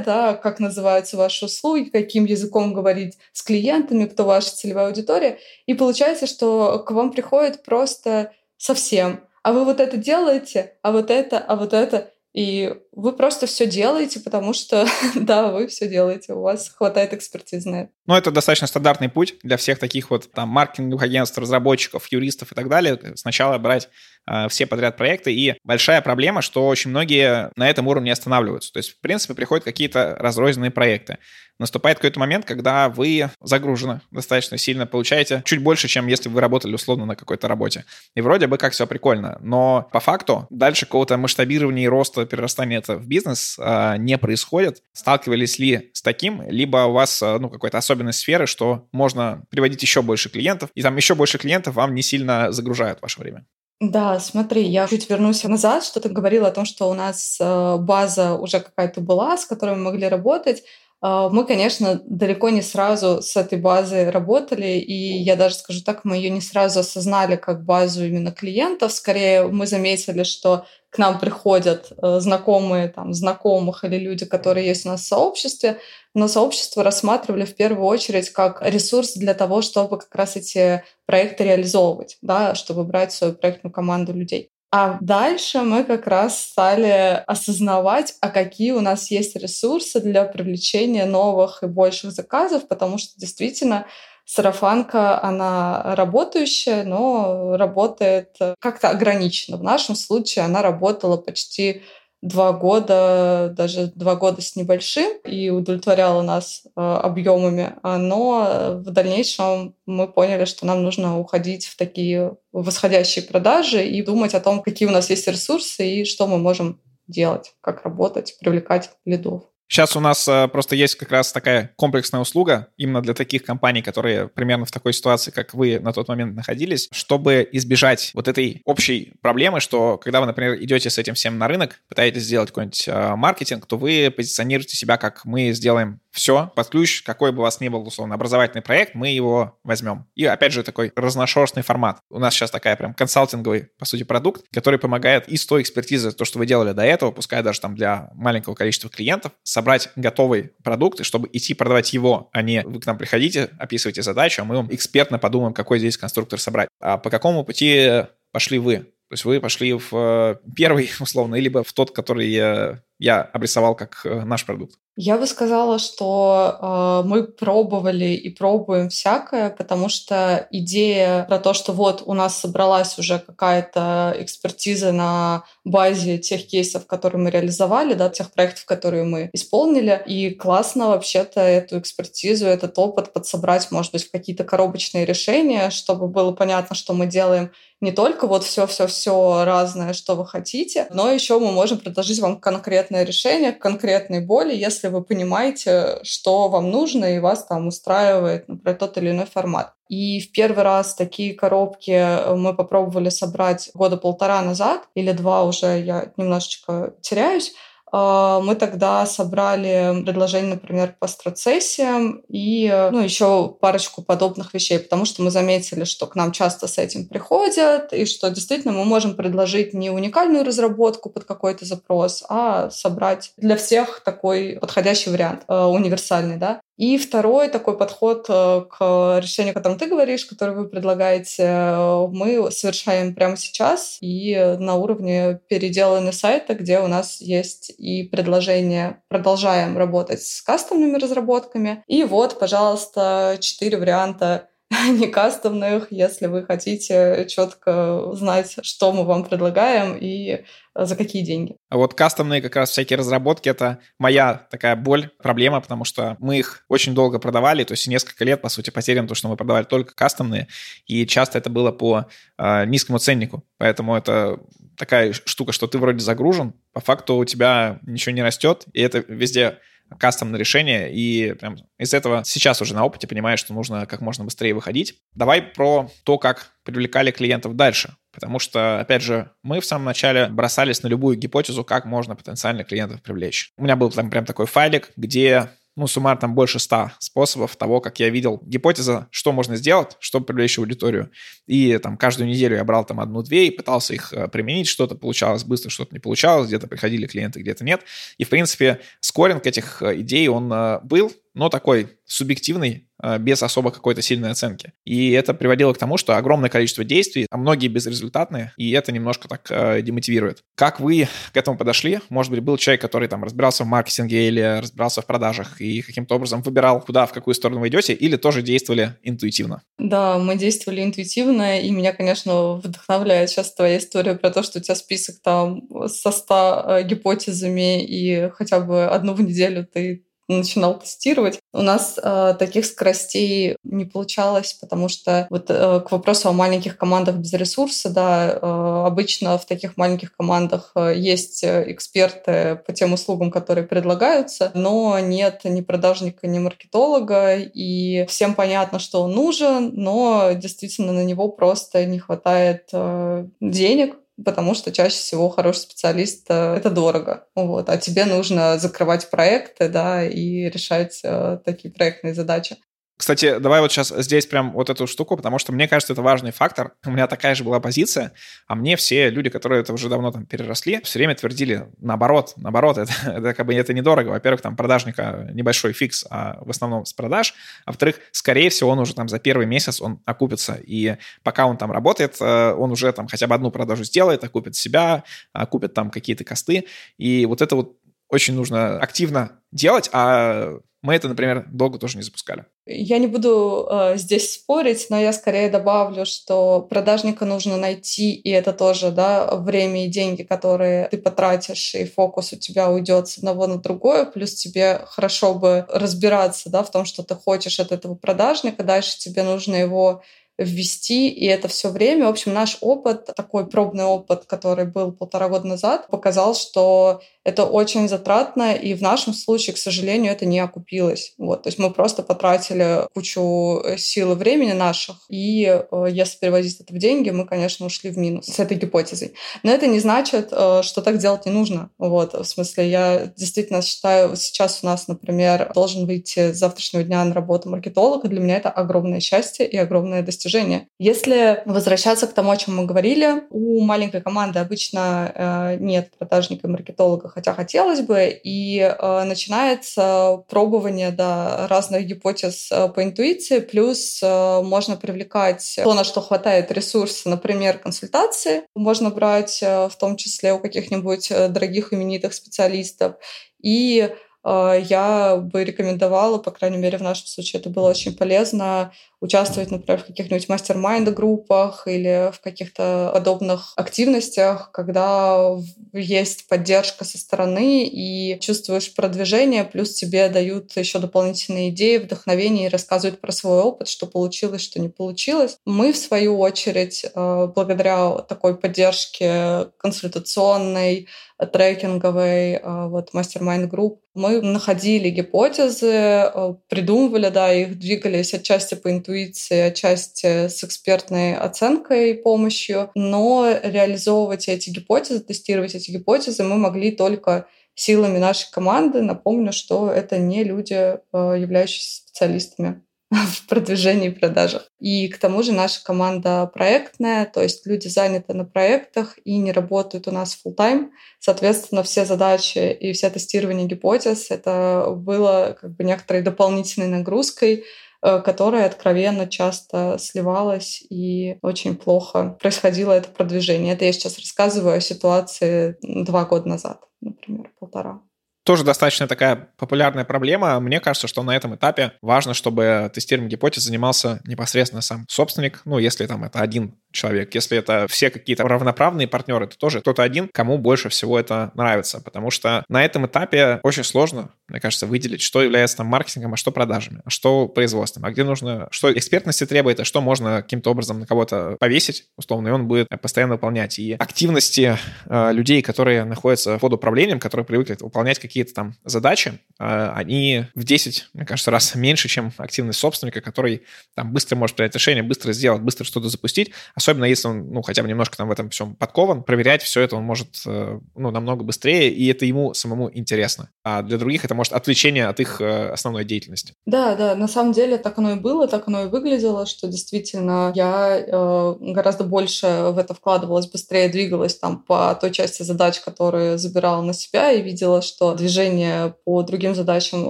да, 0.06 0.36
как 0.36 0.60
называются 0.60 1.18
ваши 1.18 1.46
услуги, 1.46 1.90
каким 1.90 2.26
языком 2.26 2.74
говорить 2.74 3.18
с 3.32 3.42
клиентами, 3.42 4.06
кто 4.06 4.24
ваша 4.24 4.52
целевая 4.52 4.88
аудитория. 4.88 5.40
И 5.66 5.74
получается, 5.74 6.28
что 6.28 6.80
к 6.80 6.92
вам 6.92 7.12
приходит 7.12 7.64
просто 7.64 8.32
совсем. 8.58 9.22
А 9.42 9.52
вы 9.52 9.66
вот 9.66 9.80
это 9.80 9.98
делаете, 9.98 10.78
а 10.84 10.92
вот 10.92 11.10
это, 11.10 11.40
а 11.40 11.56
вот 11.56 11.74
это. 11.74 12.12
И 12.34 12.74
вы 12.96 13.14
просто 13.14 13.48
все 13.48 13.66
делаете, 13.66 14.20
потому 14.20 14.54
что, 14.54 14.88
да, 15.16 15.52
вы 15.52 15.68
все 15.68 15.88
делаете, 15.88 16.34
у 16.34 16.42
вас 16.42 16.70
хватает 16.70 17.14
экспертизы 17.14 17.70
на 17.70 17.76
это. 17.84 17.92
Ну, 18.06 18.16
это 18.16 18.32
достаточно 18.32 18.68
стандартный 18.68 19.10
путь 19.10 19.36
для 19.44 19.58
всех 19.58 19.80
таких 19.80 20.10
вот 20.10 20.32
там 20.32 20.50
маркетинговых 20.50 21.04
агентств, 21.04 21.38
разработчиков, 21.38 22.06
юристов 22.12 22.52
и 22.52 22.56
так 22.56 22.70
далее. 22.70 23.00
Сначала 23.16 23.58
брать 23.58 23.90
э, 24.30 24.48
все 24.50 24.68
подряд 24.68 24.98
проекты. 24.98 25.34
И 25.34 25.56
большая 25.64 26.02
проблема, 26.02 26.42
что 26.42 26.68
очень 26.68 26.92
многие 26.92 27.52
на 27.56 27.70
этом 27.70 27.88
уровне 27.88 28.12
останавливаются. 28.12 28.72
То 28.74 28.78
есть, 28.78 28.92
в 28.92 29.00
принципе, 29.00 29.34
приходят 29.34 29.64
какие-то 29.64 30.16
разрозненные 30.20 30.72
проекты 30.72 31.18
наступает 31.60 31.98
какой-то 31.98 32.20
момент, 32.20 32.46
когда 32.46 32.90
вы 32.90 33.30
загружены 33.42 34.02
достаточно 34.12 34.58
сильно, 34.58 34.86
получаете 34.86 35.42
чуть 35.46 35.62
больше, 35.62 35.88
чем 35.88 36.08
если 36.08 36.30
вы 36.30 36.42
работали 36.42 36.74
условно 36.74 37.06
на 37.06 37.16
какой-то 37.16 37.48
работе. 37.48 37.86
И 38.16 38.22
вроде 38.22 38.48
бы 38.48 38.58
как 38.58 38.74
все 38.74 38.88
прикольно, 38.88 39.38
но 39.42 39.88
по 39.92 40.00
факту 40.00 40.48
дальше 40.50 40.86
какого-то 40.86 41.18
масштабирования 41.18 41.86
и 41.86 41.88
роста, 41.88 42.26
перерастания 42.26 42.80
это 42.84 42.98
в 42.98 43.08
бизнес 43.08 43.58
э, 43.60 43.98
не 43.98 44.18
происходит. 44.18 44.84
Сталкивались 44.94 45.60
ли 45.60 45.92
с 45.94 46.02
таким, 46.02 46.42
либо 46.50 46.86
у 46.86 46.94
вас 46.94 47.22
э, 47.22 47.38
ну, 47.40 47.50
какая-то 47.50 47.78
особенность 47.78 48.20
сферы, 48.20 48.46
что 48.46 48.88
можно 48.92 49.44
приводить 49.50 49.82
еще 49.82 50.02
больше 50.02 50.30
клиентов, 50.30 50.70
и 50.76 50.82
там 50.82 50.96
еще 50.96 51.16
больше 51.16 51.38
клиентов 51.38 51.76
вам 51.76 51.96
не 51.96 52.02
сильно 52.02 52.52
загружают 52.52 53.02
ваше 53.02 53.22
время? 53.22 53.46
Да, 53.80 54.20
смотри, 54.20 54.64
я 54.64 54.88
чуть 54.88 55.10
вернусь 55.10 55.44
назад, 55.44 55.84
что 55.84 56.00
ты 56.00 56.08
говорила 56.08 56.48
о 56.48 56.52
том, 56.52 56.64
что 56.64 56.90
у 56.90 56.94
нас 56.94 57.38
э, 57.40 57.78
база 57.78 58.36
уже 58.36 58.60
какая-то 58.60 59.02
была, 59.02 59.36
с 59.38 59.46
которой 59.46 59.76
мы 59.76 59.84
могли 59.84 60.08
работать. 60.08 60.64
А, 61.06 61.28
мы, 61.28 61.46
конечно, 61.46 62.02
далеко 62.06 62.50
не 62.50 62.62
сразу 62.62 63.22
с 63.22 63.36
этой 63.36 63.60
базой 63.60 64.10
работали, 64.10 64.78
и 64.78 65.18
я 65.18 65.36
даже 65.36 65.56
скажу 65.56 65.84
так, 65.84 66.06
мы 66.06 66.16
ее 66.16 66.30
не 66.30 66.40
сразу 66.40 66.80
осознали 66.80 67.36
как 67.36 67.66
базу 67.66 68.06
именно 68.06 68.32
клиентов. 68.32 68.94
Скорее, 68.94 69.48
мы 69.48 69.68
заметили, 69.68 70.24
что 70.24 70.66
к 70.90 70.98
нам 70.98 71.20
приходят 71.20 71.92
э, 71.92 72.20
знакомые 72.22 72.88
там, 72.88 73.14
знакомых 73.14 73.84
или 73.84 73.98
люди, 73.98 74.26
которые 74.26 74.66
есть 74.66 74.86
у 74.86 74.90
нас 74.90 75.02
в 75.02 75.08
сообществе, 75.08 75.78
но 76.14 76.30
сообщество 76.30 76.84
рассматривали 76.84 77.44
в 77.44 77.56
первую 77.56 77.86
очередь 77.86 78.30
как 78.30 78.62
ресурс 78.62 79.16
для 79.16 79.34
того, 79.34 79.62
чтобы 79.62 79.98
как 80.00 80.16
раз 80.16 80.38
эти 80.38 80.86
проекты 81.06 81.44
реализовывать, 81.44 82.18
да, 82.22 82.56
чтобы 82.56 82.86
брать 82.86 83.12
свою 83.12 83.34
проектную 83.34 83.74
команду 83.74 84.14
людей. 84.14 84.53
А 84.76 84.98
дальше 85.02 85.60
мы 85.60 85.84
как 85.84 86.08
раз 86.08 86.48
стали 86.48 87.24
осознавать, 87.28 88.16
а 88.22 88.30
какие 88.30 88.72
у 88.72 88.82
нас 88.82 89.12
есть 89.12 89.36
ресурсы 89.36 90.00
для 90.00 90.26
привлечения 90.26 91.06
новых 91.06 91.62
и 91.62 91.68
больших 91.68 92.12
заказов, 92.12 92.68
потому 92.68 92.98
что 92.98 93.12
действительно 93.20 93.86
сарафанка, 94.26 95.22
она 95.22 95.96
работающая, 95.96 96.86
но 96.86 97.56
работает 97.56 98.36
как-то 98.58 98.90
ограниченно. 98.90 99.58
В 99.58 99.64
нашем 99.64 99.94
случае 99.96 100.46
она 100.46 100.64
работала 100.64 101.18
почти 101.18 101.84
два 102.24 102.54
года, 102.54 103.54
даже 103.56 103.92
два 103.96 104.16
года 104.16 104.42
с 104.42 104.56
небольшим, 104.56 105.18
и 105.26 105.50
удовлетворяла 105.50 106.22
нас 106.22 106.64
э, 106.66 106.80
объемами. 106.80 107.76
Но 107.84 108.80
в 108.84 108.92
дальнейшем 108.92 109.76
мы 109.86 110.08
поняли, 110.08 110.46
что 110.46 110.66
нам 110.66 110.84
нужно 110.84 111.20
уходить 111.20 111.66
в 111.66 111.76
такие 111.78 112.38
восходящие 112.54 113.26
продажи 113.26 113.86
и 113.86 114.02
думать 114.02 114.34
о 114.34 114.40
том, 114.40 114.62
какие 114.62 114.88
у 114.88 114.92
нас 114.92 115.10
есть 115.10 115.28
ресурсы 115.28 115.86
и 115.86 116.06
что 116.06 116.26
мы 116.26 116.38
можем 116.38 116.80
делать, 117.08 117.54
как 117.60 117.84
работать, 117.84 118.38
привлекать 118.40 118.92
лидов. 119.04 119.44
Сейчас 119.68 119.96
у 119.96 120.00
нас 120.00 120.28
э, 120.28 120.48
просто 120.50 120.76
есть 120.76 120.96
как 120.96 121.12
раз 121.12 121.32
такая 121.32 121.72
комплексная 121.76 122.22
услуга 122.22 122.68
именно 122.78 123.02
для 123.02 123.14
таких 123.14 123.44
компаний, 123.44 123.82
которые 123.82 124.28
примерно 124.28 124.66
в 124.66 124.72
такой 124.72 124.94
ситуации, 124.94 125.32
как 125.32 125.54
вы 125.54 125.80
на 125.80 125.94
тот 125.94 126.08
момент 126.08 126.36
находились, 126.36 126.90
чтобы 126.92 127.48
избежать 127.52 128.12
вот 128.14 128.28
этой 128.28 128.62
общей 128.66 129.14
проблемы, 129.22 129.60
что 129.60 129.98
когда 129.98 130.20
вы, 130.20 130.28
например, 130.28 130.56
идете 130.62 130.90
с 130.90 130.98
этим 130.98 131.16
всем 131.16 131.38
на 131.38 131.48
рынок, 131.48 131.80
пытаетесь 131.90 132.24
сделать 132.24 132.50
какой-нибудь 132.50 132.88
э, 132.88 133.16
маркетинг, 133.16 133.66
то 133.66 133.78
вы 133.78 134.14
позиционируете 134.16 134.78
себя 134.78 134.98
как 134.98 135.26
мы 135.26 135.54
сделаем 135.54 136.00
все 136.12 136.52
под 136.56 136.70
ключ, 136.70 137.02
какой 137.02 137.32
бы 137.32 137.40
у 137.40 137.42
вас 137.42 137.60
ни 137.60 137.68
был, 137.68 137.86
условно, 137.86 138.16
образовательный 138.16 138.62
проект, 138.62 138.94
мы 138.94 139.10
его 139.10 139.58
возьмем. 139.64 140.06
И, 140.14 140.26
опять 140.26 140.54
же, 140.54 140.64
такой 140.64 140.92
разношерстный 140.96 141.64
формат. 141.64 142.00
У 142.10 142.20
нас 142.20 142.36
сейчас 142.36 142.52
такая 142.52 142.76
прям 142.76 142.94
консалтинговый, 142.94 143.70
по 143.80 143.86
сути, 143.86 144.04
продукт, 144.04 144.46
который 144.54 144.78
помогает 144.78 145.28
из 145.28 145.46
той 145.46 145.64
экспертизы, 145.64 146.12
то, 146.12 146.24
что 146.24 146.38
вы 146.38 146.46
делали 146.46 146.74
до 146.74 146.84
этого, 146.84 147.12
пускай 147.12 147.42
даже 147.42 147.60
там 147.60 147.76
для 147.76 148.12
маленького 148.14 148.54
количества 148.54 148.92
клиентов, 148.92 149.32
собрать 149.54 149.90
готовый 149.96 150.50
продукт, 150.64 151.00
и 151.00 151.04
чтобы 151.04 151.30
идти 151.32 151.54
продавать 151.54 151.94
его, 151.94 152.30
а 152.34 152.42
не 152.42 152.64
вы 152.64 152.80
к 152.80 152.88
нам 152.88 152.98
приходите, 152.98 153.52
описываете 153.60 154.02
задачу, 154.02 154.42
а 154.42 154.46
мы 154.46 154.56
вам 154.56 154.68
экспертно 154.72 155.20
подумаем, 155.20 155.54
какой 155.54 155.78
здесь 155.78 155.96
конструктор 155.96 156.40
собрать. 156.40 156.70
А 156.80 156.98
по 156.98 157.12
какому 157.12 157.46
пути 157.46 158.06
пошли 158.32 158.58
вы? 158.58 158.78
То 158.78 159.14
есть 159.14 159.26
вы 159.26 159.40
пошли 159.40 159.74
в 159.74 159.90
э, 159.92 160.36
первый, 160.56 160.90
условно, 161.00 161.36
либо 161.36 161.64
в 161.64 161.72
тот, 161.72 161.92
который 161.92 162.30
я, 162.30 162.82
я 162.98 163.22
обрисовал 163.22 163.76
как 163.76 164.02
э, 164.06 164.26
наш 164.26 164.44
продукт. 164.44 164.80
Я 164.96 165.18
бы 165.18 165.26
сказала, 165.26 165.80
что 165.80 167.02
э, 167.04 167.08
мы 167.08 167.24
пробовали 167.24 168.14
и 168.14 168.30
пробуем 168.30 168.90
всякое, 168.90 169.50
потому 169.50 169.90
что 169.90 170.48
идея 170.52 171.24
про 171.24 171.40
то, 171.40 171.54
что 171.54 171.74
вот 171.74 172.04
у 172.06 172.14
нас 172.14 172.40
собралась 172.40 173.00
уже 173.00 173.18
какая-то 173.18 174.16
экспертиза 174.20 174.92
на 174.92 175.46
базе 175.64 176.20
тех 176.20 176.46
кейсов, 176.46 176.86
которые 176.86 177.20
мы 177.20 177.32
реализовали, 177.32 177.96
да, 177.96 178.10
тех 178.10 178.32
проектов, 178.32 178.66
которые 178.66 179.04
мы 179.04 179.32
исполнили, 179.34 180.00
и 180.06 180.30
классно 180.30 180.90
вообще-то 180.90 181.42
эту 181.42 181.80
экспертизу, 181.80 182.46
этот 182.46 182.78
опыт 182.78 183.14
подсобрать, 183.14 183.72
может 183.72 183.94
быть, 183.94 184.08
в 184.08 184.12
какие-то 184.12 184.44
коробочные 184.44 185.06
решения, 185.06 185.72
чтобы 185.72 186.08
было 186.08 186.34
понятно, 186.34 186.76
что 186.76 186.94
мы 186.94 187.08
делаем 187.08 187.52
не 187.84 187.92
только 187.92 188.28
вот 188.28 188.44
все-все-все 188.44 189.44
разное, 189.46 189.94
что 189.94 190.16
вы 190.16 190.26
хотите, 190.26 190.88
но 190.92 191.10
еще 191.10 191.40
мы 191.40 191.52
можем 191.52 191.80
предложить 191.80 192.20
вам 192.20 192.40
конкретное 192.40 193.04
решение, 193.04 193.54
конкретной 193.54 194.20
боли, 194.20 194.54
если 194.54 194.84
если 194.84 194.88
вы 194.88 195.04
понимаете, 195.04 196.00
что 196.04 196.50
вам 196.50 196.70
нужно, 196.72 197.06
и 197.16 197.20
вас 197.20 197.46
там 197.46 197.68
устраивает, 197.68 198.48
например, 198.48 198.78
тот 198.78 198.98
или 198.98 199.12
иной 199.12 199.26
формат. 199.26 199.74
И 199.88 200.20
в 200.20 200.32
первый 200.32 200.64
раз 200.64 200.96
такие 200.96 201.34
коробки 201.34 201.92
э, 201.92 202.36
мы 202.36 202.56
попробовали 202.56 203.10
собрать 203.10 203.70
года 203.74 203.98
полтора 203.98 204.42
назад, 204.42 204.82
или 204.96 205.12
два 205.12 205.44
уже, 205.44 205.80
я 205.80 206.12
немножечко 206.18 206.94
теряюсь. 207.02 207.54
А, 207.96 208.40
мы 208.40 208.56
тогда 208.56 209.06
собрали 209.06 210.02
предложение, 210.04 210.56
например, 210.56 210.96
по 211.00 211.06
страцессиям 211.08 212.24
и 212.28 212.68
ну, 212.92 213.02
еще 213.02 213.56
парочку 213.62 214.02
подобных 214.02 214.56
вещей, 214.56 214.80
потому 214.80 215.06
что 215.06 215.22
мы 215.22 215.30
заметили, 215.30 215.84
что 215.84 216.08
к 216.08 216.16
нам 216.16 216.32
часто 216.32 216.68
с 216.68 216.80
этим 216.80 217.08
приходят, 217.08 217.94
и 217.94 218.06
что 218.06 218.32
действительно 218.32 218.74
мы 218.74 218.84
можем 218.84 219.16
предложить 219.16 219.76
не 219.76 219.92
уникальную 219.92 220.44
разработку 220.44 221.12
под 221.12 221.26
какой-то 221.26 221.66
запрос, 221.66 222.24
а 222.30 222.72
собрать 222.72 223.32
для 223.38 223.56
всех 223.56 224.02
такой 224.04 224.58
подходящий 224.60 225.12
вариант, 225.12 225.44
э, 225.48 225.64
универсальный. 225.66 226.38
Да? 226.38 226.62
И 226.78 226.98
второй 226.98 227.50
такой 227.50 227.78
подход 227.78 228.26
э, 228.30 228.62
к 228.70 229.20
решению, 229.22 229.52
о 229.52 229.54
котором 229.54 229.78
ты 229.78 229.88
говоришь, 229.88 230.26
который 230.26 230.56
вы 230.56 230.68
предлагаете, 230.68 231.76
мы 232.12 232.50
совершаем 232.52 233.14
прямо 233.14 233.38
сейчас 233.38 233.98
и 234.02 234.36
на 234.60 234.76
уровне 234.76 235.40
переделаны 235.48 236.12
сайта, 236.12 236.56
где 236.56 236.80
у 236.80 236.88
нас 236.88 237.22
есть 237.22 237.72
и 237.78 238.04
предложение, 238.04 239.02
продолжаем 239.08 239.78
работать 239.78 240.24
с 240.24 240.42
кастомными 240.42 240.98
разработками. 240.98 241.84
И 241.88 242.04
вот, 242.04 242.40
пожалуйста, 242.40 243.38
четыре 243.40 243.78
варианта 243.78 244.50
не 244.92 245.08
кастомных, 245.08 245.88
если 245.90 246.28
вы 246.28 246.44
хотите 246.44 247.26
четко 247.30 248.12
знать, 248.14 248.58
что 248.62 248.92
мы 248.92 249.04
вам 249.04 249.24
предлагаем 249.24 249.98
и 249.98 250.44
э, 250.76 250.86
за 250.86 250.96
какие 250.96 251.24
деньги. 251.24 251.56
А 251.70 251.78
вот 251.78 251.94
кастомные 251.94 252.42
как 252.42 252.56
раз 252.56 252.72
всякие 252.72 252.98
разработки— 252.98 253.50
это 253.50 253.80
моя 254.00 254.48
такая 254.50 254.76
боль, 254.76 255.10
проблема, 255.22 255.62
потому 255.62 255.86
что 255.86 256.18
мы 256.20 256.40
их 256.40 256.66
очень 256.70 256.94
долго 256.94 257.20
продавали, 257.20 257.64
то 257.64 257.74
есть 257.74 257.88
несколько 257.88 258.24
лет, 258.26 258.42
по 258.42 258.50
сути, 258.50 258.70
потеряно 258.70 259.08
то, 259.08 259.16
что 259.16 259.28
мы 259.28 259.38
продавали 259.38 259.66
только 259.66 259.96
кастомные, 259.96 260.48
и 260.86 261.06
часто 261.06 261.38
это 261.38 261.50
было 261.50 261.72
по 261.72 262.08
э, 262.38 262.66
низкому 262.66 263.00
ценнику, 263.00 263.44
поэтому 263.58 263.96
это 263.96 264.40
такая 264.78 265.14
штука, 265.14 265.52
что 265.52 265.68
ты 265.68 265.78
вроде 265.78 266.00
загружен, 266.00 266.54
по 266.74 266.80
факту 266.80 267.16
у 267.16 267.26
тебя 267.26 267.80
ничего 267.84 268.14
не 268.16 268.24
растет, 268.24 268.66
и 268.74 268.82
это 268.82 269.04
везде 269.08 269.60
кастомное 270.00 270.40
решение, 270.40 270.92
и 270.94 271.34
прям 271.34 271.58
из 271.78 271.94
этого 271.94 272.24
сейчас 272.26 272.62
уже 272.62 272.74
на 272.74 272.86
опыте 272.86 273.08
понимаешь, 273.08 273.40
что 273.40 273.54
нужно 273.54 273.86
как 273.86 274.02
можно 274.02 274.24
быстрее 274.24 274.54
выходить. 274.54 275.00
Давай 275.14 275.42
про 275.42 275.90
то, 276.04 276.18
как 276.18 276.54
привлекали 276.64 277.12
клиентов 277.12 277.56
дальше. 277.56 277.96
Потому 278.14 278.40
что, 278.40 278.80
опять 278.80 279.02
же, 279.02 279.32
мы 279.42 279.60
в 279.60 279.66
самом 279.66 279.86
начале 279.86 280.28
бросались 280.28 280.84
на 280.84 280.88
любую 280.88 281.18
гипотезу, 281.18 281.64
как 281.64 281.86
можно 281.86 282.16
потенциально 282.16 282.64
клиентов 282.64 283.02
привлечь. 283.02 283.52
У 283.58 283.64
меня 283.64 283.76
был 283.76 283.90
там 283.90 284.10
прям 284.10 284.26
такой 284.26 284.46
файлик, 284.46 284.92
где 284.96 285.50
ну, 285.76 285.88
суммарно 285.88 286.22
там 286.22 286.36
больше 286.36 286.60
ста 286.60 286.94
способов 287.00 287.56
того, 287.56 287.82
как 287.82 288.00
я 288.00 288.10
видел 288.10 288.40
гипотеза, 288.44 289.08
что 289.10 289.32
можно 289.32 289.56
сделать, 289.56 289.98
чтобы 290.00 290.26
привлечь 290.26 290.60
аудиторию. 290.60 291.12
И 291.48 291.78
там 291.80 291.98
каждую 291.98 292.30
неделю 292.30 292.56
я 292.56 292.64
брал 292.64 292.86
там 292.86 293.00
одну-две 293.00 293.48
и 293.48 293.52
пытался 293.52 293.94
их 293.94 294.14
э, 294.14 294.28
применить, 294.28 294.68
что-то 294.68 294.96
получалось 294.96 295.44
быстро, 295.44 295.70
что-то 295.70 295.94
не 295.94 296.00
получалось, 296.00 296.48
где-то 296.48 296.68
приходили 296.68 297.08
клиенты, 297.08 297.40
где-то 297.40 297.64
нет. 297.64 297.82
И, 298.18 298.24
в 298.24 298.30
принципе, 298.30 298.82
скоринг 299.00 299.48
этих 299.48 299.82
э, 299.82 300.00
идей, 300.02 300.28
он 300.28 300.52
э, 300.54 300.80
был, 300.84 301.12
но 301.34 301.50
такой 301.50 301.98
субъективный, 302.06 302.88
без 303.20 303.44
особо 303.44 303.72
какой-то 303.72 304.02
сильной 304.02 304.32
оценки. 304.32 304.74
И 304.86 305.12
это 305.12 305.34
приводило 305.34 305.74
к 305.74 305.78
тому, 305.78 305.98
что 305.98 306.18
огромное 306.18 306.50
количество 306.50 306.84
действий, 306.84 307.28
а 307.30 307.38
многие 307.38 307.68
безрезультатные, 307.68 308.54
и 308.58 308.72
это 308.72 308.92
немножко 308.92 309.28
так 309.28 309.48
э, 309.50 309.82
демотивирует. 309.82 310.44
Как 310.56 310.80
вы 310.80 311.08
к 311.34 311.38
этому 311.38 311.58
подошли? 311.58 312.00
Может 312.10 312.32
быть, 312.32 312.42
был 312.42 312.58
человек, 312.58 312.82
который 312.82 313.08
там 313.08 313.24
разбирался 313.24 313.64
в 313.64 313.68
маркетинге 313.68 314.28
или 314.28 314.60
разбирался 314.60 315.02
в 315.02 315.06
продажах 315.06 315.62
и 315.62 315.82
каким-то 315.82 316.16
образом 316.16 316.42
выбирал, 316.42 316.82
куда, 316.82 317.06
в 317.06 317.14
какую 317.14 317.34
сторону 317.34 317.62
вы 317.62 317.70
идете, 317.70 317.94
или 317.94 318.16
тоже 318.16 318.42
действовали 318.42 318.96
интуитивно? 319.04 319.62
Да, 319.78 320.18
мы 320.18 320.36
действовали 320.38 320.84
интуитивно, 320.84 321.60
и 321.60 321.72
меня, 321.72 321.94
конечно, 321.94 322.56
вдохновляет 322.56 323.30
сейчас 323.30 323.54
твоя 323.54 323.78
история 323.78 324.16
про 324.16 324.30
то, 324.30 324.44
что 324.44 324.60
у 324.60 324.62
тебя 324.62 324.76
список 324.76 325.16
там 325.22 325.64
со 325.88 326.12
100 326.12 326.66
э, 326.66 326.84
гипотезами, 326.84 327.84
и 327.84 328.30
хотя 328.30 328.60
бы 328.60 328.86
одну 328.86 329.14
в 329.14 329.22
неделю 329.22 329.66
ты 329.66 330.06
начинал 330.28 330.80
тестировать. 330.80 331.40
У 331.54 331.62
нас 331.62 332.00
э, 332.02 332.36
таких 332.40 332.66
скоростей 332.66 333.58
не 333.64 333.86
получалось, 333.86 334.54
потому 334.54 334.90
что 334.90 335.28
вот 335.30 335.46
э, 335.50 335.82
к 335.82 335.92
вопросу 335.92 336.30
о 336.30 336.34
маленьких 336.34 336.78
командах 336.78 337.16
без 337.16 337.34
ресурса, 337.34 337.90
да, 337.90 338.30
э, 338.30 338.84
обычно 338.88 339.38
в 339.38 339.46
таких 339.46 339.78
маленьких 339.78 340.16
командах 340.16 340.72
э, 340.76 340.94
есть 340.96 341.44
эксперты 341.44 342.62
по 342.66 342.74
тем 342.74 342.94
услугам, 342.94 343.32
которые 343.32 343.68
предлагаются, 343.68 344.52
но 344.54 344.98
нет 345.00 345.42
ни 345.44 345.62
продажника, 345.62 346.28
ни 346.28 346.40
маркетолога, 346.40 347.38
и 347.38 348.06
всем 348.08 348.36
понятно, 348.36 348.80
что 348.80 349.04
он 349.04 349.12
нужен, 349.12 349.72
но 349.74 350.32
действительно 350.34 350.94
на 350.94 351.04
него 351.04 351.30
просто 351.30 351.86
не 351.86 352.00
хватает 352.00 352.70
э, 352.72 353.26
денег, 353.40 353.96
потому 354.24 354.54
что 354.54 354.72
чаще 354.72 354.98
всего 354.98 355.30
хороший 355.30 355.60
специалист 355.62 356.26
э,— 356.30 356.56
это 356.58 356.70
дорого. 356.70 357.28
Вот. 357.36 357.70
А 357.70 357.78
тебе 357.78 358.06
нужно 358.06 358.58
закрывать 358.58 359.10
проекты 359.10 359.70
да, 359.70 360.04
и 360.04 360.50
решать 360.50 361.02
э, 361.04 361.40
такие 361.46 361.74
проектные 361.74 362.14
задачи. 362.14 362.58
Кстати, 362.96 363.40
давай 363.40 363.60
вот 363.60 363.72
сейчас 363.72 363.90
здесь 363.90 364.28
прям 364.28 364.52
вот 364.52 364.70
эту 364.70 364.86
штуку, 364.86 365.18
потому 365.18 365.40
что 365.40 365.52
мне 365.52 365.68
кажется, 365.68 365.94
это 365.94 366.04
важный 366.04 366.32
фактор. 366.32 366.74
У 366.86 366.92
меня 366.92 367.08
такая 367.08 367.34
же 367.34 367.44
была 367.44 367.60
позиция, 367.60 368.14
а 368.48 368.54
мне 368.56 368.76
все 368.76 369.10
люди, 369.10 369.30
которые 369.32 369.62
это 369.62 369.74
уже 369.74 369.90
давно 369.90 370.12
там 370.12 370.28
переросли, 370.28 370.80
все 370.84 371.00
время 371.00 371.16
твердили 371.16 371.68
наоборот, 371.80 372.34
наоборот, 372.38 372.78
это, 372.80 372.94
это 373.06 373.34
как 373.34 373.48
бы 373.48 373.56
это 373.56 373.74
недорого. 373.74 374.10
Во-первых, 374.10 374.42
там 374.42 374.56
продажника 374.56 375.28
небольшой 375.34 375.74
фикс, 375.74 376.06
а 376.10 376.38
в 376.42 376.52
основном 376.52 376.86
с 376.86 376.94
продаж. 376.94 377.34
А 377.66 377.72
во-вторых, 377.72 378.00
скорее 378.12 378.50
всего, 378.50 378.70
он 378.70 378.80
уже 378.80 378.94
там 378.94 379.10
за 379.10 379.20
первый 379.20 379.48
месяц 379.48 379.82
он 379.82 380.00
окупится. 380.06 380.60
И 380.64 380.98
пока 381.24 381.48
он 381.48 381.58
там 381.58 381.72
работает, 381.72 382.18
э, 382.22 382.54
он 382.54 382.72
уже 382.72 382.92
там 382.94 383.08
хотя 383.08 383.26
бы 383.28 383.34
одну 383.34 383.50
продажу 383.50 383.84
сделает, 383.84 384.24
окупит 384.24 384.56
себя, 384.56 385.04
окупит 385.34 385.74
там 385.74 385.90
какие-то 385.90 386.24
косты. 386.24 386.66
И 386.98 387.26
вот 387.26 387.42
это 387.42 387.56
вот 387.56 387.76
очень 388.08 388.36
нужно 388.36 388.78
активно 388.78 389.40
делать, 389.52 389.90
а 389.92 390.60
мы 390.84 390.96
это, 390.96 391.08
например, 391.08 391.46
долго 391.50 391.80
тоже 391.80 391.96
не 391.96 392.04
запускали. 392.04 392.46
Я 392.66 393.00
не 393.00 393.08
буду 393.08 393.68
э, 393.72 393.98
здесь 393.98 394.34
спорить, 394.34 394.88
но 394.90 395.00
я 395.00 395.14
скорее 395.14 395.50
добавлю, 395.50 396.06
что 396.06 396.62
продажника 396.62 397.24
нужно 397.24 397.56
найти, 397.56 398.14
и 398.14 398.30
это 398.30 398.52
тоже 398.52 398.92
да, 398.92 399.34
время 399.38 399.86
и 399.86 399.90
деньги, 399.90 400.24
которые 400.24 400.90
ты 400.90 400.98
потратишь, 400.98 401.74
и 401.74 401.86
фокус 401.86 402.34
у 402.34 402.36
тебя 402.36 402.70
уйдет 402.70 403.08
с 403.08 403.18
одного 403.18 403.48
на 403.48 403.58
другое, 403.60 404.04
плюс 404.04 404.34
тебе 404.34 404.82
хорошо 404.86 405.34
бы 405.34 405.66
разбираться 405.70 406.50
да, 406.50 406.64
в 406.64 406.70
том, 406.70 406.84
что 406.84 407.02
ты 407.02 407.16
хочешь 407.16 407.62
от 407.62 407.72
этого 407.72 407.96
продажника, 407.96 408.64
дальше 408.64 409.00
тебе 409.00 409.24
нужно 409.24 409.56
его 409.56 410.04
ввести, 410.38 411.10
и 411.10 411.26
это 411.26 411.48
все 411.48 411.70
время. 411.70 412.08
В 412.08 412.10
общем, 412.10 412.34
наш 412.34 412.58
опыт, 412.60 413.06
такой 413.16 413.48
пробный 413.48 413.86
опыт, 413.86 414.26
который 414.26 414.66
был 414.66 414.92
полтора 414.92 415.30
года 415.30 415.48
назад, 415.48 415.88
показал, 415.88 416.36
что 416.36 417.02
это 417.24 417.46
очень 417.46 417.88
затратно, 417.88 418.54
и 418.54 418.74
в 418.74 418.82
нашем 418.82 419.14
случае, 419.14 419.54
к 419.54 419.58
сожалению, 419.58 420.12
это 420.12 420.26
не 420.26 420.40
окупилось. 420.40 421.14
Вот, 421.18 421.44
то 421.44 421.48
есть 421.48 421.58
мы 421.58 421.72
просто 421.72 422.04
потратили 422.04 422.88
кучу 422.94 423.62
э, 423.64 423.78
сил 423.78 424.12
и 424.12 424.16
времени 424.16 424.52
наших, 424.52 424.98
и 425.10 425.46
э, 425.46 425.88
если 425.90 426.18
переводить 426.20 426.60
это 426.60 426.74
в 426.74 426.78
деньги, 426.78 427.10
мы, 427.12 427.26
конечно, 427.26 427.66
ушли 427.66 427.92
в 427.92 427.98
минус 427.98 428.26
с 428.26 428.40
этой 428.40 428.58
гипотезой. 428.58 429.14
Но 429.44 429.52
это 429.52 429.68
не 429.68 429.80
значит, 429.80 430.30
э, 430.32 430.62
что 430.64 430.82
так 430.82 430.98
делать 430.98 431.26
не 431.26 431.32
нужно. 431.32 431.70
Вот, 431.78 432.14
в 432.14 432.26
смысле, 432.26 432.70
я 432.70 433.14
действительно 433.16 433.62
считаю, 433.62 434.16
сейчас 434.18 434.60
у 434.62 434.66
нас, 434.66 434.88
например, 434.88 435.52
должен 435.54 435.86
выйти 435.86 436.34
с 436.34 436.38
завтрашнего 436.38 436.84
дня 436.84 437.04
на 437.06 437.14
работу 437.14 437.50
маркетолог, 437.50 438.04
и 438.04 438.10
для 438.10 438.20
меня 438.20 438.38
это 438.38 438.50
огромное 438.50 439.00
счастье 439.00 439.48
и 439.48 439.56
огромное 439.56 440.02
достижение. 440.02 440.68
Если 440.78 441.42
возвращаться 441.46 442.08
к 442.08 442.14
тому, 442.14 442.32
о 442.32 442.38
чем 442.38 442.58
мы 442.58 442.66
говорили, 442.66 443.24
у 443.30 443.62
маленькой 443.62 444.02
команды 444.02 444.40
обычно 444.40 445.56
нет 445.60 445.92
продажника 445.98 446.48
и 446.48 446.52
маркетолога, 446.52 447.13
хотя 447.14 447.34
хотелось 447.34 447.82
бы, 447.82 448.20
и 448.24 448.60
э, 448.60 449.04
начинается 449.04 450.24
пробование 450.30 450.92
да, 450.92 451.48
разных 451.48 451.86
гипотез 451.86 452.52
э, 452.52 452.70
по 452.70 452.84
интуиции, 452.84 453.40
плюс 453.40 454.02
э, 454.02 454.42
можно 454.42 454.76
привлекать 454.76 455.60
то, 455.64 455.74
на 455.74 455.84
что 455.84 456.02
хватает 456.02 456.52
ресурса, 456.52 457.10
например, 457.10 457.60
консультации, 457.60 458.44
можно 458.56 458.90
брать 458.90 459.44
э, 459.44 459.70
в 459.70 459.76
том 459.76 459.96
числе 459.96 460.34
у 460.34 460.40
каких-нибудь 460.40 461.12
э, 461.12 461.28
дорогих 461.28 461.74
именитых 461.74 462.14
специалистов, 462.14 462.96
и 463.42 463.90
э, 464.24 464.62
я 464.64 465.18
бы 465.18 465.44
рекомендовала, 465.44 466.18
по 466.18 466.32
крайней 466.32 466.58
мере, 466.58 466.78
в 466.78 466.84
нашем 466.84 467.08
случае 467.08 467.42
это 467.42 467.50
было 467.50 467.70
очень 467.70 467.96
полезно, 467.96 468.74
участвовать, 469.04 469.52
например, 469.52 469.82
в 469.82 469.86
каких-нибудь 469.86 470.30
мастер-майнд-группах 470.30 471.68
или 471.68 472.10
в 472.14 472.22
каких-то 472.22 472.90
подобных 472.94 473.52
активностях, 473.58 474.50
когда 474.52 475.36
есть 475.74 476.30
поддержка 476.30 476.86
со 476.86 476.98
стороны 476.98 477.66
и 477.66 478.18
чувствуешь 478.22 478.74
продвижение, 478.74 479.44
плюс 479.44 479.74
тебе 479.74 480.08
дают 480.08 480.56
еще 480.56 480.80
дополнительные 480.80 481.50
идеи, 481.50 481.80
вдохновение 481.80 482.46
и 482.46 482.50
рассказывают 482.50 483.02
про 483.02 483.12
свой 483.12 483.42
опыт, 483.42 483.68
что 483.68 483.88
получилось, 483.88 484.42
что 484.42 484.62
не 484.62 484.70
получилось. 484.70 485.36
Мы, 485.46 485.74
в 485.74 485.78
свою 485.78 486.18
очередь, 486.20 486.86
э, 486.86 487.28
благодаря 487.36 487.90
такой 488.08 488.38
поддержке 488.38 489.48
консультационной, 489.58 490.88
трекинговой, 491.32 492.34
э, 492.34 492.68
вот 492.68 492.94
мастер-майнд 492.94 493.50
групп, 493.50 493.82
мы 493.94 494.22
находили 494.22 494.90
гипотезы, 494.90 495.68
э, 495.68 496.34
придумывали, 496.50 497.10
да, 497.10 497.34
их 497.34 497.60
двигались 497.60 498.14
отчасти 498.14 498.56
по 498.56 498.72
интуиции, 498.72 498.93
интуиции, 498.94 499.40
отчасти 499.40 500.28
с 500.28 500.44
экспертной 500.44 501.16
оценкой 501.16 501.92
и 501.92 502.02
помощью, 502.02 502.70
но 502.76 503.28
реализовывать 503.44 504.30
эти 504.30 504.50
гипотезы, 504.50 505.02
тестировать 505.02 505.56
эти 505.56 505.72
гипотезы 505.72 506.24
мы 506.24 506.38
могли 506.38 506.72
только 506.72 507.28
силами 507.56 507.98
нашей 507.98 508.32
команды. 508.32 508.82
Напомню, 508.82 509.34
что 509.34 509.72
это 509.72 509.98
не 509.98 510.24
люди, 510.24 510.54
э, 510.54 510.78
являющиеся 510.92 511.78
специалистами 511.78 512.62
в 512.92 513.28
продвижении 513.28 513.90
и 513.90 513.94
продажах. 513.94 514.48
И 514.60 514.88
к 514.88 514.98
тому 514.98 515.24
же 515.24 515.34
наша 515.34 515.64
команда 515.64 516.30
проектная, 516.34 517.06
то 517.06 517.22
есть 517.22 517.46
люди 517.46 517.68
заняты 517.68 518.14
на 518.14 518.26
проектах 518.26 518.98
и 519.04 519.18
не 519.18 519.32
работают 519.32 519.88
у 519.88 519.92
нас 519.92 520.18
full 520.24 520.36
time. 520.36 520.70
Соответственно, 521.00 521.64
все 521.64 521.86
задачи 521.86 522.52
и 522.52 522.74
все 522.74 522.90
тестирование 522.90 523.48
гипотез 523.48 524.10
это 524.10 524.74
было 524.76 525.38
как 525.40 525.56
бы 525.56 525.64
некоторой 525.64 526.02
дополнительной 526.02 526.68
нагрузкой, 526.68 527.44
которая 527.84 528.46
откровенно 528.46 529.08
часто 529.08 529.78
сливалась 529.78 530.64
и 530.70 531.18
очень 531.22 531.56
плохо 531.56 532.18
происходило 532.22 532.72
это 532.72 532.90
продвижение. 532.90 533.54
Это 533.54 533.66
я 533.66 533.74
сейчас 533.74 533.98
рассказываю 533.98 534.56
о 534.58 534.62
ситуации 534.62 535.58
два 535.62 536.06
года 536.06 536.30
назад, 536.30 536.62
например, 536.82 537.32
полтора 537.40 537.82
тоже 538.24 538.44
достаточно 538.44 538.88
такая 538.88 539.30
популярная 539.38 539.86
проблема. 539.86 540.40
Мне 540.40 540.60
кажется, 540.60 540.88
что 540.88 541.04
на 541.04 541.16
этом 541.16 541.36
этапе 541.36 541.74
важно, 541.82 542.14
чтобы 542.14 542.72
тестированием 542.74 543.10
гипотез 543.10 543.44
занимался 543.44 544.02
непосредственно 544.06 544.62
сам 544.62 544.86
собственник. 544.90 545.42
Ну, 545.46 545.58
если 545.58 545.86
там 545.86 546.04
это 546.04 546.20
один 546.20 546.56
человек. 546.74 547.14
Если 547.16 547.38
это 547.38 547.68
все 547.70 547.90
какие-то 547.90 548.28
равноправные 548.28 548.88
партнеры, 548.88 549.28
то 549.28 549.38
тоже 549.38 549.62
кто-то 549.62 549.84
один, 549.84 550.10
кому 550.12 550.38
больше 550.38 550.70
всего 550.70 551.00
это 551.00 551.32
нравится. 551.36 551.80
Потому 551.80 552.10
что 552.10 552.44
на 552.50 552.66
этом 552.66 552.86
этапе 552.88 553.40
очень 553.44 553.64
сложно, 553.64 554.10
мне 554.28 554.40
кажется, 554.40 554.68
выделить, 554.68 555.02
что 555.02 555.22
является 555.22 555.58
там 555.58 555.68
маркетингом, 555.68 556.14
а 556.14 556.18
что 556.18 556.32
продажами, 556.32 556.82
а 556.84 556.90
что 556.90 557.28
производством, 557.28 557.86
а 557.86 557.92
где 557.92 558.04
нужно, 558.04 558.48
что 558.52 558.74
экспертности 558.74 559.26
требует, 559.26 559.60
а 559.60 559.66
что 559.66 559.82
можно 559.82 560.22
каким-то 560.22 560.50
образом 560.52 560.80
на 560.80 560.88
кого-то 560.88 561.38
повесить, 561.40 561.86
условно, 561.96 562.30
и 562.30 562.32
он 562.32 562.48
будет 562.48 562.68
постоянно 562.82 563.14
выполнять. 563.14 563.60
И 563.60 563.74
активности 563.74 564.58
э, 564.86 565.14
людей, 565.14 565.42
которые 565.42 565.86
находятся 565.86 566.40
под 566.40 566.54
управлением, 566.54 567.00
которые 567.00 567.26
привыкли 567.26 567.56
выполнять 567.60 568.00
какие-то 568.14 568.34
там 568.36 568.54
задачи, 568.64 569.20
они 569.38 570.26
в 570.36 570.44
10, 570.44 570.90
мне 570.94 571.06
кажется, 571.06 571.32
раз 571.32 571.56
меньше, 571.56 571.88
чем 571.88 572.12
активность 572.18 572.60
собственника, 572.60 573.02
который 573.02 573.44
там 573.76 573.92
быстро 573.92 574.16
может 574.16 574.36
принять 574.36 574.56
решение, 574.56 574.84
быстро 574.84 575.14
сделать, 575.14 575.42
быстро 575.42 575.64
что-то 575.64 575.90
запустить, 575.90 576.32
Особенно 576.56 576.86
если 576.86 577.08
он, 577.08 577.32
ну, 577.32 577.42
хотя 577.42 577.64
бы 577.64 577.68
немножко 577.68 577.98
там 577.98 578.08
в 578.08 578.12
этом 578.12 578.30
всем 578.30 578.56
подкован, 578.56 579.04
проверять 579.04 579.42
все 579.42 579.62
это 579.62 579.76
он 579.76 579.84
может, 579.84 580.22
э, 580.26 580.60
ну, 580.76 580.92
намного 580.92 581.24
быстрее, 581.24 581.72
и 581.72 581.88
это 581.88 582.06
ему 582.06 582.34
самому 582.34 582.70
интересно. 582.72 583.30
А 583.44 583.62
для 583.64 583.78
других 583.78 584.06
это 584.06 584.14
может 584.16 584.34
отвлечение 584.34 584.88
от 584.88 585.00
их 585.00 585.20
э, 585.20 585.50
основной 585.50 585.84
деятельности. 585.84 586.36
Да, 586.46 586.76
да, 586.76 586.96
на 586.96 587.08
самом 587.08 587.34
деле 587.34 587.58
так 587.58 587.78
оно 587.80 587.94
и 587.94 588.00
было, 588.00 588.28
так 588.28 588.48
оно 588.48 588.66
и 588.66 588.68
выглядело, 588.68 589.26
что 589.26 589.48
действительно 589.48 590.32
я 590.36 590.78
э, 590.78 591.36
гораздо 591.40 591.84
больше 591.84 592.52
в 592.52 592.58
это 592.58 592.74
вкладывалась, 592.74 593.28
быстрее 593.28 593.70
двигалась 593.70 594.16
там 594.16 594.40
по 594.40 594.76
той 594.76 594.92
части 594.92 595.24
задач, 595.24 595.60
которые 595.60 596.18
забирала 596.18 596.62
на 596.62 596.74
себя, 596.74 597.12
и 597.12 597.22
видела, 597.22 597.62
что 597.62 597.92
продвижения 597.92 598.76
по 598.86 599.02
другим 599.02 599.23
задачам 599.36 599.90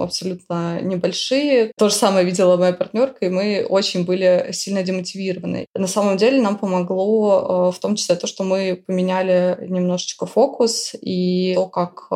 абсолютно 0.00 0.80
небольшие. 0.80 1.72
То 1.76 1.88
же 1.88 1.94
самое 1.94 2.24
видела 2.24 2.56
моя 2.56 2.72
партнерка, 2.72 3.26
и 3.26 3.28
мы 3.28 3.66
очень 3.68 4.04
были 4.04 4.50
сильно 4.52 4.82
демотивированы. 4.82 5.66
На 5.74 5.86
самом 5.86 6.16
деле 6.16 6.40
нам 6.40 6.56
помогло 6.56 7.70
в 7.72 7.78
том 7.78 7.96
числе 7.96 8.14
то, 8.14 8.26
что 8.26 8.44
мы 8.44 8.82
поменяли 8.86 9.58
немножечко 9.68 10.26
фокус 10.26 10.94
и 11.00 11.54
то, 11.54 11.66
как, 11.66 12.08